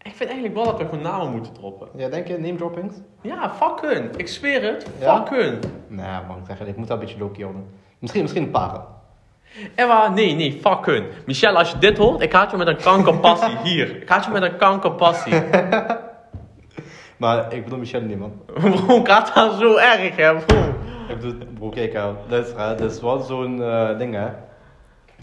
[0.02, 1.88] Ik vind eigenlijk wel dat we gewoon namen moeten droppen.
[1.96, 2.96] Ja, denk je, name droppings?
[3.20, 4.10] Ja, fuck hun.
[4.16, 5.16] Ik zweer het, Ja?
[5.16, 5.58] fuck hun.
[5.86, 7.66] Nee, man, ik zeg het, ik moet dat een beetje low-key houden.
[7.98, 8.80] Misschien, misschien een paar.
[9.74, 11.04] Eva, nee, nee, fuck hun.
[11.26, 13.56] Michelle, als je dit hoort, ik haat je met een kankerpassie.
[13.62, 15.32] Hier, ik haat je met een kankerpassie.
[17.20, 18.32] Maar ik bedoel Michelle niet, man.
[18.86, 20.56] Bro, ik haat haar zo erg, hè, bro.
[21.08, 22.02] Ik bedoel, bro, kijk, hè.
[22.28, 24.26] Dat is, dat is wel zo'n eh, ding, hè.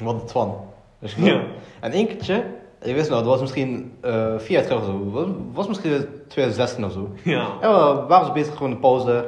[0.04, 0.56] Wat het van.
[1.00, 1.42] Dus, Ja.
[1.80, 2.44] En één keertje,
[2.82, 5.10] ik wist nou, dat was misschien eh vier jaar terug of zo.
[5.12, 7.10] Was, was misschien 2016 of zo.
[7.24, 7.48] Ja.
[7.62, 9.26] En we waren bezig, gewoon de pauze.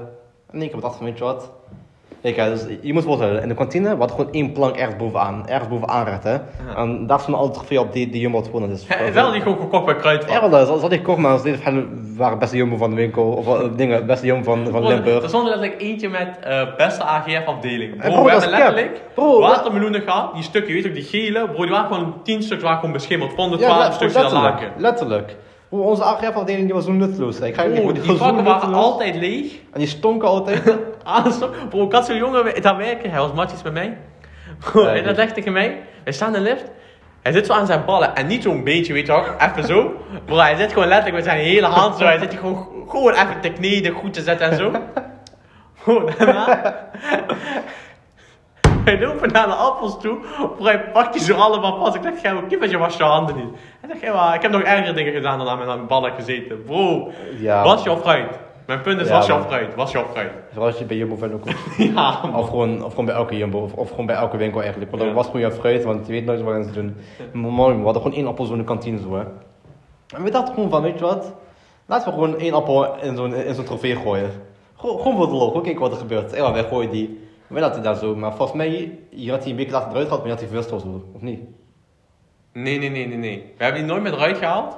[0.51, 1.51] En één keer wat achter, weet je wat.
[2.21, 5.47] Kijk, hè, dus je moet voorstellen, in de kantine, hadden gewoon één plank ergens bovenaan.
[5.47, 6.37] Ergens bovenaan recht, hè.
[6.75, 8.69] En daar stond altijd trofee op die, die Jumbo had gewonnen.
[8.69, 10.39] Dus, He, wel die gewoon gekocht bij Ja, Kruidvat.
[10.41, 11.59] wel, dat had ik kocht, maar als dit
[12.17, 13.23] waren beste Jumbo van de winkel.
[13.23, 15.23] Of eh, dingen, beste Jumbo van, van Limburg.
[15.23, 17.97] Er stond letterlijk eentje met eh, beste AGF-afdeling.
[17.97, 20.33] Bro, we hebben is letterlijk watermeloenen gehad.
[20.33, 21.49] Die stukje, weet ook, die gele.
[21.49, 23.31] Bro, die waren gewoon 10 stuks waren gewoon beschimmeld.
[23.35, 25.35] Van de 12 let- stuks die daar letterlijk,
[25.69, 27.39] onze AGF-afdeling die was zo nutteloos.
[27.39, 29.53] Ik ga je die vakken waren altijd leeg.
[29.73, 30.77] En die stonken altijd.
[31.03, 31.55] Alles op.
[31.69, 33.09] Bro, ik had zo'n jongen daar werken.
[33.11, 33.97] Hij was matjes met mij.
[34.73, 35.81] Ja, en dat zegt tegen mij.
[36.03, 36.71] Wij staan in de lift.
[37.21, 38.15] Hij zit zo aan zijn ballen.
[38.15, 39.35] En niet zo'n beetje, weet je toch?
[39.39, 39.93] Even zo.
[40.25, 42.03] Bro, hij zit gewoon letterlijk met zijn hele hand zo.
[42.03, 44.71] Hij zit gewoon, gewoon even te kneden, goed te zetten en zo.
[45.83, 46.89] Bro, daarna...
[48.85, 50.17] Wij lopen naar de appels toe.
[50.57, 51.95] Bro, hij pakt die zo allemaal vast.
[51.95, 53.45] Ik dacht, jij kippetje, was je handen niet.
[53.87, 56.63] Hij ja, ik heb nog ergere dingen gedaan dan aan mijn ballen gezeten.
[56.63, 57.63] Bro, Ja.
[57.63, 58.39] was je of fruit?
[58.65, 59.41] Mijn punt is, Ja, was je man.
[59.41, 59.75] of fruit?
[59.75, 60.31] Was je of fruit?
[60.49, 61.55] Vooral als je bij Jumbo ook komt.
[61.95, 62.35] Ja, man.
[62.35, 63.59] Of gewoon, of gewoon bij elke Jumbo.
[63.59, 64.91] Of, of gewoon bij elke winkel eigenlijk.
[64.91, 65.07] Want Ja.
[65.09, 66.95] dat was gewoon je fruit, want je weet nooit wat ze doen.
[67.33, 69.23] Maar man, we hadden gewoon één appel zo in de kantine zo hè.
[70.15, 71.33] En we dachten gewoon van, weet je wat?
[71.85, 74.29] Laten we gewoon één appel in zo'n in zo'n trofee gooien.
[74.77, 76.33] Gewoon, gewoon voor de lol, gewoon kijken wat er gebeurt.
[76.33, 77.28] En wij gooien die.
[77.49, 78.15] Wij laten daar zo.
[78.15, 80.49] Maar volgens mij, je had die een week later eruit gehad, maar je had die
[80.49, 81.03] verwist of zo.
[81.13, 81.39] Of niet?
[82.53, 83.53] Nee, nee, nee, nee, nee.
[83.57, 84.77] We hebben die nooit meer eruit gehaald.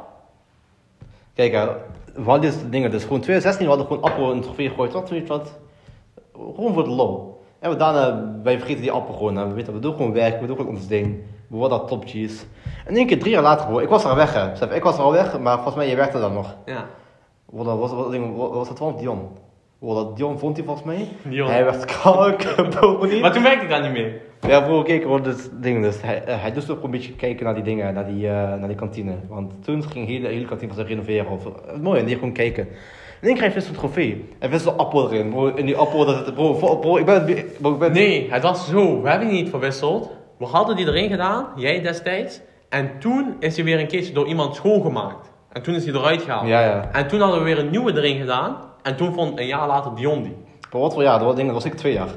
[1.34, 1.66] Kijk, hè,
[2.14, 2.92] we hadden dus dingen.
[2.92, 4.94] Dus gewoon 2016, we hadden gewoon appel in een trofee gegooid.
[4.94, 5.60] Wat, weet je wat?
[6.34, 7.44] Gewoon voor de lol.
[7.60, 9.48] En we daarna, wij vergeten die appel gewoon.
[9.48, 11.24] We weten, we doen gewoon werk, we doen gewoon ons ding.
[11.48, 12.44] We worden dat top cheese.
[12.86, 14.74] En één keer drie jaar later, ik was er weg, hè.
[14.76, 16.56] Ik was er al weg, maar volgens mij, je werkte daar nog.
[16.66, 16.86] Ja.
[17.46, 19.30] Wat was, wat, wat, wat was dat van Dion?
[19.82, 21.08] Wat dat Dion vond hij volgens mij?
[21.24, 21.50] Dion.
[21.50, 23.22] Hij werd kalk, bro, niet.
[23.22, 24.22] Maar toen werkte ik daar niet meer.
[24.48, 26.02] Ja, bro, kijk, want het ding dus.
[26.02, 28.76] Hij, hij doet ook een beetje kijken naar die dingen, naar die, eh, naar die
[28.76, 29.16] kantine.
[29.28, 31.32] Want toen ging de hele, hele kantine van zich renoveren.
[31.32, 32.68] Of, eh, mooi, en die gewoon kijken.
[33.22, 34.30] En ik krijg een trofee.
[34.40, 35.56] En vist een appel erin, bro.
[35.56, 37.92] En die appel, dat het, bro, bro, bro, ik ben, bro, ik ben...
[37.92, 39.02] Nee, het was zo.
[39.02, 40.12] We hebben die niet verwisseld.
[40.38, 42.42] We hadden die erin gedaan, jij destijds.
[42.70, 45.32] En toen is hij weer een keertje door iemand schoongemaakt.
[45.52, 46.48] En toen is hij eruit gehaald.
[46.48, 46.90] Ja, ja.
[46.92, 48.70] En toen hadden we weer een nieuwe erin gedaan.
[48.84, 50.38] En toen vond een jaar later Dion die.
[50.72, 51.18] Maar wat voor jaar?
[51.18, 52.10] Dat was, dingen, dat was ik twee jaar.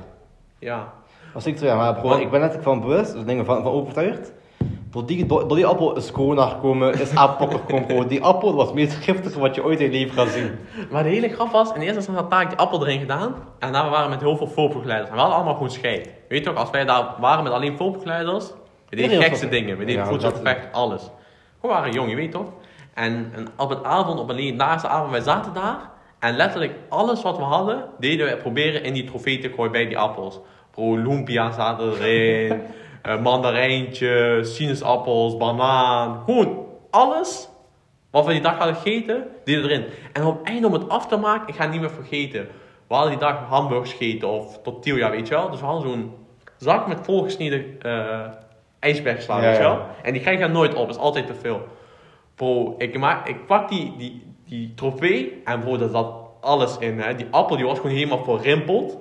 [0.58, 0.92] Ja.
[1.32, 1.76] Was ik twee jaar.
[2.04, 4.32] Maar ik ben net van bewust, dus dingen van, van overtuigd.
[4.90, 8.08] Door die, door, door die appel is corona gekomen, is appel gekomen.
[8.08, 10.58] Die appel was het meest giftige wat je ooit in je leven gaat zien.
[10.90, 13.34] Maar de hele grap was, in eerste instantie had Tarek die appel erin gedaan.
[13.58, 15.08] En daar waren we met heel veel voorbegeleiders.
[15.08, 16.10] En we hadden allemaal gewoon scheid.
[16.28, 18.50] Weet je toch, als wij daar waren met alleen voorbegeleiders.
[18.88, 19.78] We deden gekste dingen.
[19.78, 21.10] We deden Ja, voedselgevecht, alles.
[21.60, 22.46] We waren jong, je weet toch?
[22.94, 25.92] En, en op een avond, op een legendarische avond, wij zaten daar.
[26.24, 29.86] En letterlijk alles wat we hadden, deden we proberen in die trofee te gooien bij
[29.86, 30.40] die appels.
[30.70, 32.60] Bro, lumpia zaten erin.
[33.02, 36.22] eh, mandarijntje, sinaasappels, banaan.
[36.24, 37.48] Gewoon alles
[38.10, 39.84] wat we die dag hadden gegeten, deden we erin.
[40.12, 42.48] En op het einde om het af te maken, ik ga het niet meer vergeten.
[42.88, 45.50] We hadden die dag hamburgers gegeten of tortilla, weet je wel.
[45.50, 46.12] Dus we hadden zo'n
[46.58, 48.20] zak met volgesneden eh
[48.78, 49.76] ijsbergsla, Ja, weet je ja.
[49.76, 49.86] wel.
[50.02, 51.68] En die krijg je nooit op, dat is altijd te veel.
[52.34, 57.00] Bro, ik, maak, ik pak die, die, die trofee en bro, daar zat alles in.
[57.00, 57.14] Hè.
[57.14, 58.98] Die appel die was gewoon helemaal verrimpeld.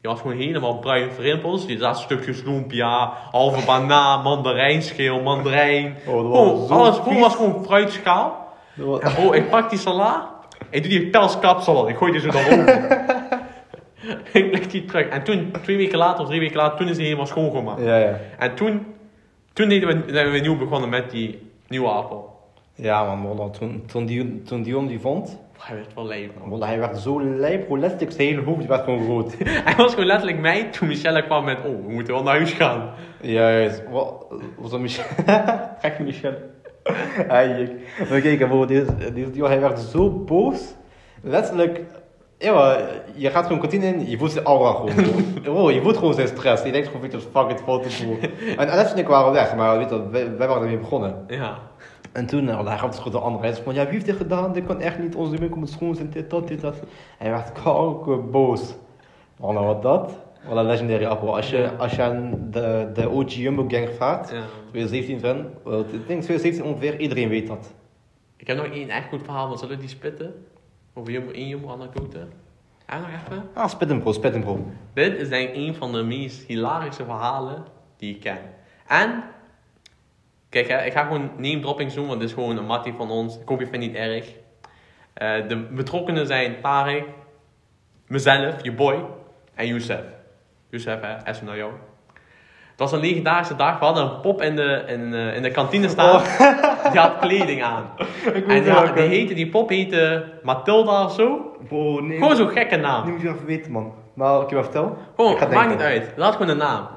[0.00, 1.54] Die was gewoon helemaal bruin verrimpeld.
[1.54, 5.96] Dus die zaten stukjes lumpia, halve banaan, mandarijnschil, mandarijn.
[6.06, 7.20] Oh, was alles vies.
[7.20, 8.46] was gewoon fruitschaal.
[8.76, 10.30] En bro, ik pak die sala,
[10.70, 13.06] ik doe die pelskapsel, ik gooi die zo daarover.
[14.32, 15.08] ik leg die terug.
[15.08, 17.80] En toen, twee weken later of drie weken later, toen is die helemaal schoongemaakt.
[17.80, 18.20] Ja, ja.
[18.38, 18.86] En toen,
[19.52, 22.37] toen deden we, zijn we weer nieuw begonnen met die nieuwe appel.
[22.80, 26.50] Ja man, wallah, toen, toen, die, toen Dion die vond, Hij werd wel man.
[26.50, 29.34] wallah, hij werd zo lijp, bro, letterlijk zijn hele hoofd werd gewoon rood.
[29.66, 32.52] Hij was gewoon letterlijk mij toen Michelle kwam met, oh, we moeten wel naar huis
[32.52, 32.90] gaan.
[33.20, 34.26] Juist, wat
[34.56, 35.04] was dat Michel?
[35.80, 36.34] Gek Michel.
[37.28, 37.72] Eigenlijk.
[38.10, 40.74] Maar kijk, bro, deze, deze Dion, hij werd zo boos.
[41.22, 41.80] Letterlijk,
[42.38, 42.78] ja,
[43.14, 44.94] je gaat gewoon kantine in, je voelt zijn aura gewoon.
[45.42, 46.64] Bro, je voelt gewoon zijn stress.
[46.64, 48.30] Je denkt gewoon, fuck it, fout het.
[48.56, 51.24] En Alex en ik waren weg, maar weet je, wij, wij waren ermee begonnen.
[51.26, 51.67] Ja.
[52.18, 53.44] En toen, nou, hij gaf het gewoon de andere.
[53.44, 54.52] Hij zei van, ja, wie heeft dit gedaan?
[54.52, 55.14] Dit kan echt niet.
[55.14, 56.82] Onze winkel moet schoon zijn, dit, dat, dit, dat.
[57.18, 58.74] Hij werd kanker boos.
[59.40, 60.18] Oh, nou, wat dat?
[60.48, 61.36] Wat een legendary appel.
[61.36, 64.42] Als je, als je aan de, de OG Jumbo gang vraagt, ja.
[64.70, 67.74] 2017 2017 van, wel, ik denk 2017 ongeveer, iedereen weet dat.
[68.36, 70.34] Ik heb nog één echt goed verhaal, maar zullen we die spitten?
[70.94, 72.26] Over Jumbo, één Jumbo anekdote?
[72.88, 73.48] Ja, nog even.
[73.54, 74.66] Ah, spit hem bro, spit hem bro.
[74.92, 77.64] Dit is denk ik een van de meest hilarische verhalen
[77.96, 78.38] die ik ken.
[78.86, 79.22] En,
[80.48, 83.10] kijk hè, ik ga gewoon name dropping doen, want dit is gewoon een mattie van
[83.10, 83.38] ons.
[83.40, 84.32] Ik hoop je vindt het niet erg.
[85.14, 87.04] Eh, de betrokkenen zijn Tarek,
[88.06, 89.04] mezelf, je boy,
[89.54, 90.00] en Youssef.
[90.70, 91.72] Youssef, hè, S naar jou.
[92.70, 93.78] Het was een legendarische dag.
[93.78, 96.22] We hadden een pop in de, in, eh, in de kantine staan.
[96.92, 97.84] Die had kleding aan.
[98.48, 101.56] En die, had- die, heette, die pop heette Matilda of zo.
[102.00, 102.18] Nee.
[102.18, 103.06] Gewoon zo'n gekke naam.
[103.06, 103.92] Nu moet je even weten, man.
[104.14, 104.96] Maar, ik je maar vertellen?
[105.16, 106.12] Gewoon, ga het maakt niet uit.
[106.16, 106.88] Laat gewoon een naam.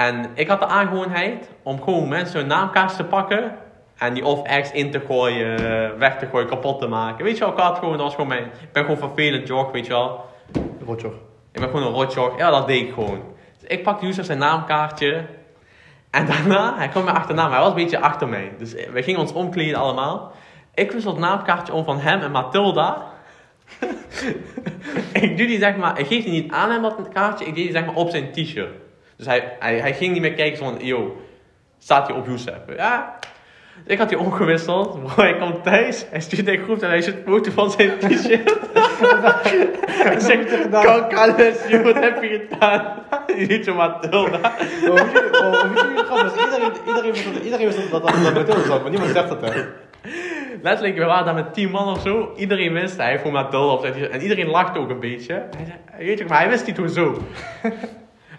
[0.00, 3.56] En ik had de aangewoonheid om gewoon mensen hun naamkaart te pakken.
[3.98, 7.24] En die of ergens in te gooien, weg te gooien, kapot te maken.
[7.24, 8.44] Weet je wel, ik had gewoon, dat was gewoon mijn...
[8.44, 10.24] Ik ben gewoon vervelend jog, weet je wel.
[10.86, 11.12] Rotjoch.
[11.52, 12.38] Ik ben gewoon een rotjog.
[12.38, 13.22] Ja, dat deed ik gewoon.
[13.58, 15.24] Dus ik pakte Yusuf zijn naamkaartje.
[16.10, 18.52] En daarna, hij kwam me achterna, maar hij was een beetje achter mij.
[18.58, 20.32] Dus we gingen ons omkleden allemaal.
[20.74, 23.02] Ik wissel het naamkaartje om van hem en Matilda.
[25.22, 27.64] ik doe die zeg maar, ik geef die niet aan hem dat kaartje, ik deed
[27.64, 28.79] die zeg maar op zijn t-shirt.
[29.20, 31.16] Dus hij, hij, hij ging niet meer kijken van, yo,
[31.78, 32.58] staat hij op Youssef?
[32.76, 33.18] Ja.
[33.84, 34.90] Dus ik had die omgewisseld.
[35.02, 38.58] Bro, hij komt thuis, hij stuurt een groep en hij zit foto van zijn t-shirt.
[40.06, 42.94] hij zegt, kan alles, joh, wat heb je gedaan?
[43.38, 44.52] Je ziet zo Matilda.
[44.58, 44.92] Je,
[45.94, 46.78] je grappig is?
[46.86, 49.62] Iedereen, iedereen wist dat, dat Mathilde zat, maar niemand zegt dat, hè.
[50.62, 52.32] Letterlijk, we waren daar met 10 man of zo.
[52.36, 53.84] Iedereen wist, hij voor Matilda op.
[53.84, 55.34] En iedereen lachte ook een beetje.
[55.34, 57.22] Hij zei, weet je, maar hij wist niet hoezo.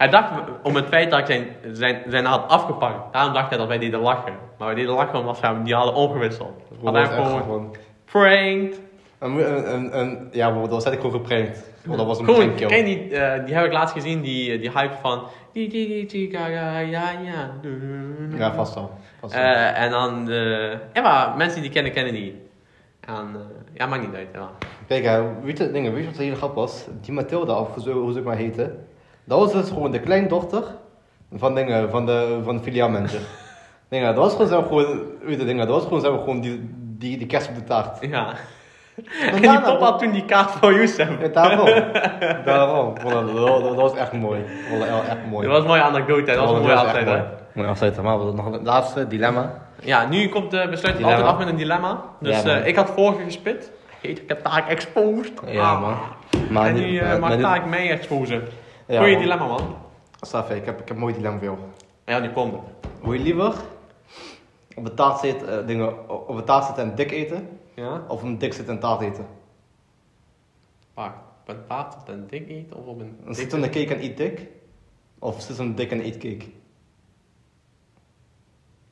[0.01, 0.31] Hij dacht
[0.63, 3.13] om het feit dat ik zijn, zijn, zijn had afgepakt.
[3.13, 4.33] Daarom dacht hij dat wij deden lachen.
[4.57, 6.61] Maar wij deden lachen omdat we hem die hadden omgewisseld.
[6.83, 7.75] Had dat hij gewoon gewoon...
[8.05, 8.81] pranked.
[9.19, 11.71] En, en, ja, bro, dat was ik gewoon geprankt.
[11.83, 14.59] Bro, dat was een Gewoon, prank, ken die, eh, die heb ik laatst gezien, die,
[14.59, 15.23] die hype van...
[18.37, 18.91] ja, vast wel.
[19.19, 19.43] Vast wel.
[19.43, 20.27] Eh, en dan,
[20.93, 22.49] ja, maar mensen die kennen, kennen die.
[22.99, 23.39] En, eh,
[23.73, 24.27] ja, maakt niet uit.
[24.33, 24.49] Ja.
[24.87, 26.87] Kijk, hè, weet je, dingen, weet je wat de hele grap was?
[27.01, 28.75] Die Mathilda, of hoe ze, ze ook maar heette,
[29.24, 30.63] dat was dus gewoon de kleindochter
[31.34, 33.19] van, dingen, van de, van de filiaalmanager.
[33.89, 36.69] dingen, dat was gewoon, zo gewoon, weet je, dingen, dat was gewoon, zo gewoon die,
[36.97, 37.97] die, die kerst op de taart.
[38.01, 38.34] ja.
[39.22, 41.09] En En die pop had toen die kaart voor Youssef.
[41.22, 41.65] Ja, daarom.
[42.45, 42.93] daarom.
[43.03, 44.45] Dat, was echt mooi.
[44.80, 45.43] Dat echt mooi.
[45.47, 47.05] Dat was een mooie anekdote, dat was een mooie altijd.
[47.05, 47.24] mooi.
[47.53, 47.67] Mooi
[48.01, 49.53] maar nog een laatste dilemma.
[49.84, 51.15] Ja, nu komt de besluit Dilemma.
[51.17, 52.01] altijd af met een dilemma.
[52.19, 53.72] Dus Ja, eh, ik had vorige gespit.
[54.01, 55.32] Heet, ik heb Taak exposed.
[55.45, 55.82] Ja, Ah.
[55.82, 55.95] man.
[56.49, 58.43] Maar en nu- maar- mag Taak mij exposen.
[58.91, 59.21] Ja, Goeie man.
[59.21, 59.75] dilemma, man.
[60.21, 61.57] Safi, ik heb, ik heb een mooi dilemma voor jou.
[62.05, 62.59] Ja, die komt er.
[63.01, 63.53] Wil je liever
[64.75, 67.59] Op een taart zitten, eh, dingen, op taart zitten en dik eten?
[67.75, 68.01] Ja?
[68.07, 69.25] Of een dik zitten en taart eten?
[70.93, 73.61] Wacht, op een taart of een dik eten of op een Dan dik zit een
[73.61, 74.47] cake en eat dik?
[75.19, 76.45] Of zit een dik en eat cake?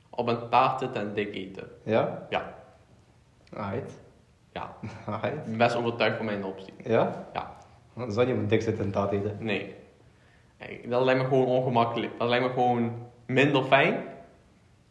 [0.10, 1.68] Op een taart zitten en dik eten.
[1.84, 2.26] Ja?
[2.30, 2.54] Ja.
[3.54, 4.00] Alright.
[4.54, 4.76] Ja,
[5.06, 5.58] Alright.
[5.58, 6.74] best overtuigd van mijn optie.
[6.84, 7.26] Ja?
[7.34, 7.58] Ja.
[7.94, 9.38] Dan zou je op een dik zitten en taart eten.
[9.40, 9.76] Nee.
[10.86, 12.20] Dat lijkt me gewoon ongemakkelijk.
[12.20, 12.92] Dat lijkt me gewoon
[13.26, 14.04] minder fijn.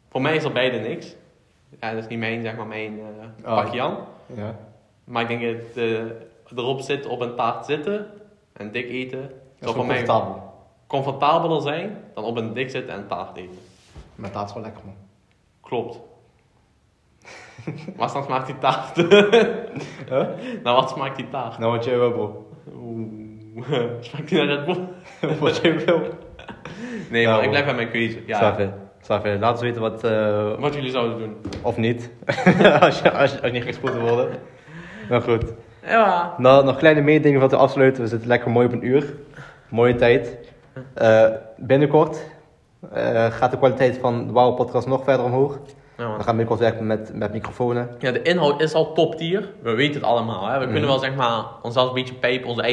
[0.09, 1.15] Voor mij is er beide niks.
[1.79, 3.63] Ja, dat is niet mijn, zeg maar, mijn eh Oh.
[3.63, 3.97] pakje aan.
[4.35, 4.55] Ja.
[5.03, 8.07] Maar ik denk dat eh, erop zitten, op een taart zitten
[8.53, 10.53] en dik eten, Dat zou is voor wel mij comfortabel.
[10.87, 13.57] comfortabeler zijn dan op een dik zitten en taart eten.
[14.15, 14.95] Maar taart is wel lekker man.
[15.61, 15.99] Klopt.
[17.97, 18.95] maar dan smaakt die taart.
[18.95, 20.27] Huh?
[20.63, 21.57] nou, wat smaakt die taart?
[21.57, 22.48] Nou wat jij wil bro.
[24.01, 24.77] Smaakt die naar Red Bull?
[25.39, 26.01] wat jij wil.
[27.09, 28.19] Nee, Nou, maar ik blijf bij mijn keuze.
[28.25, 28.37] Ja.
[29.01, 29.39] Slaven.
[29.39, 30.03] Laat ons weten wat...
[30.03, 31.35] eh, Wat jullie zouden doen.
[31.61, 32.11] of niet.
[32.79, 34.29] als, je, als, je, als je niet gespoeld wil worden.
[35.09, 35.43] Nou goed.
[35.85, 36.33] Ja.
[36.37, 38.01] Nou, nog kleine meedingen van te afsluiten.
[38.03, 39.13] We zitten lekker mooi op een uur.
[39.69, 40.37] Mooie tijd.
[40.93, 41.25] Eh,
[41.57, 42.25] binnenkort
[42.93, 45.59] eh, gaat de kwaliteit van de Wauw podcast nog verder omhoog.
[45.97, 46.15] Ja, We man.
[46.15, 47.79] gaan binnenkort werken met, met microfoons.
[47.99, 49.49] ja, de inhoud is al top tier.
[49.61, 50.47] We weten het allemaal.
[50.47, 50.53] Hè?
[50.53, 50.71] We Mhm.
[50.71, 52.67] kunnen wel zeg maar onszelf een beetje pijpen, onze eigen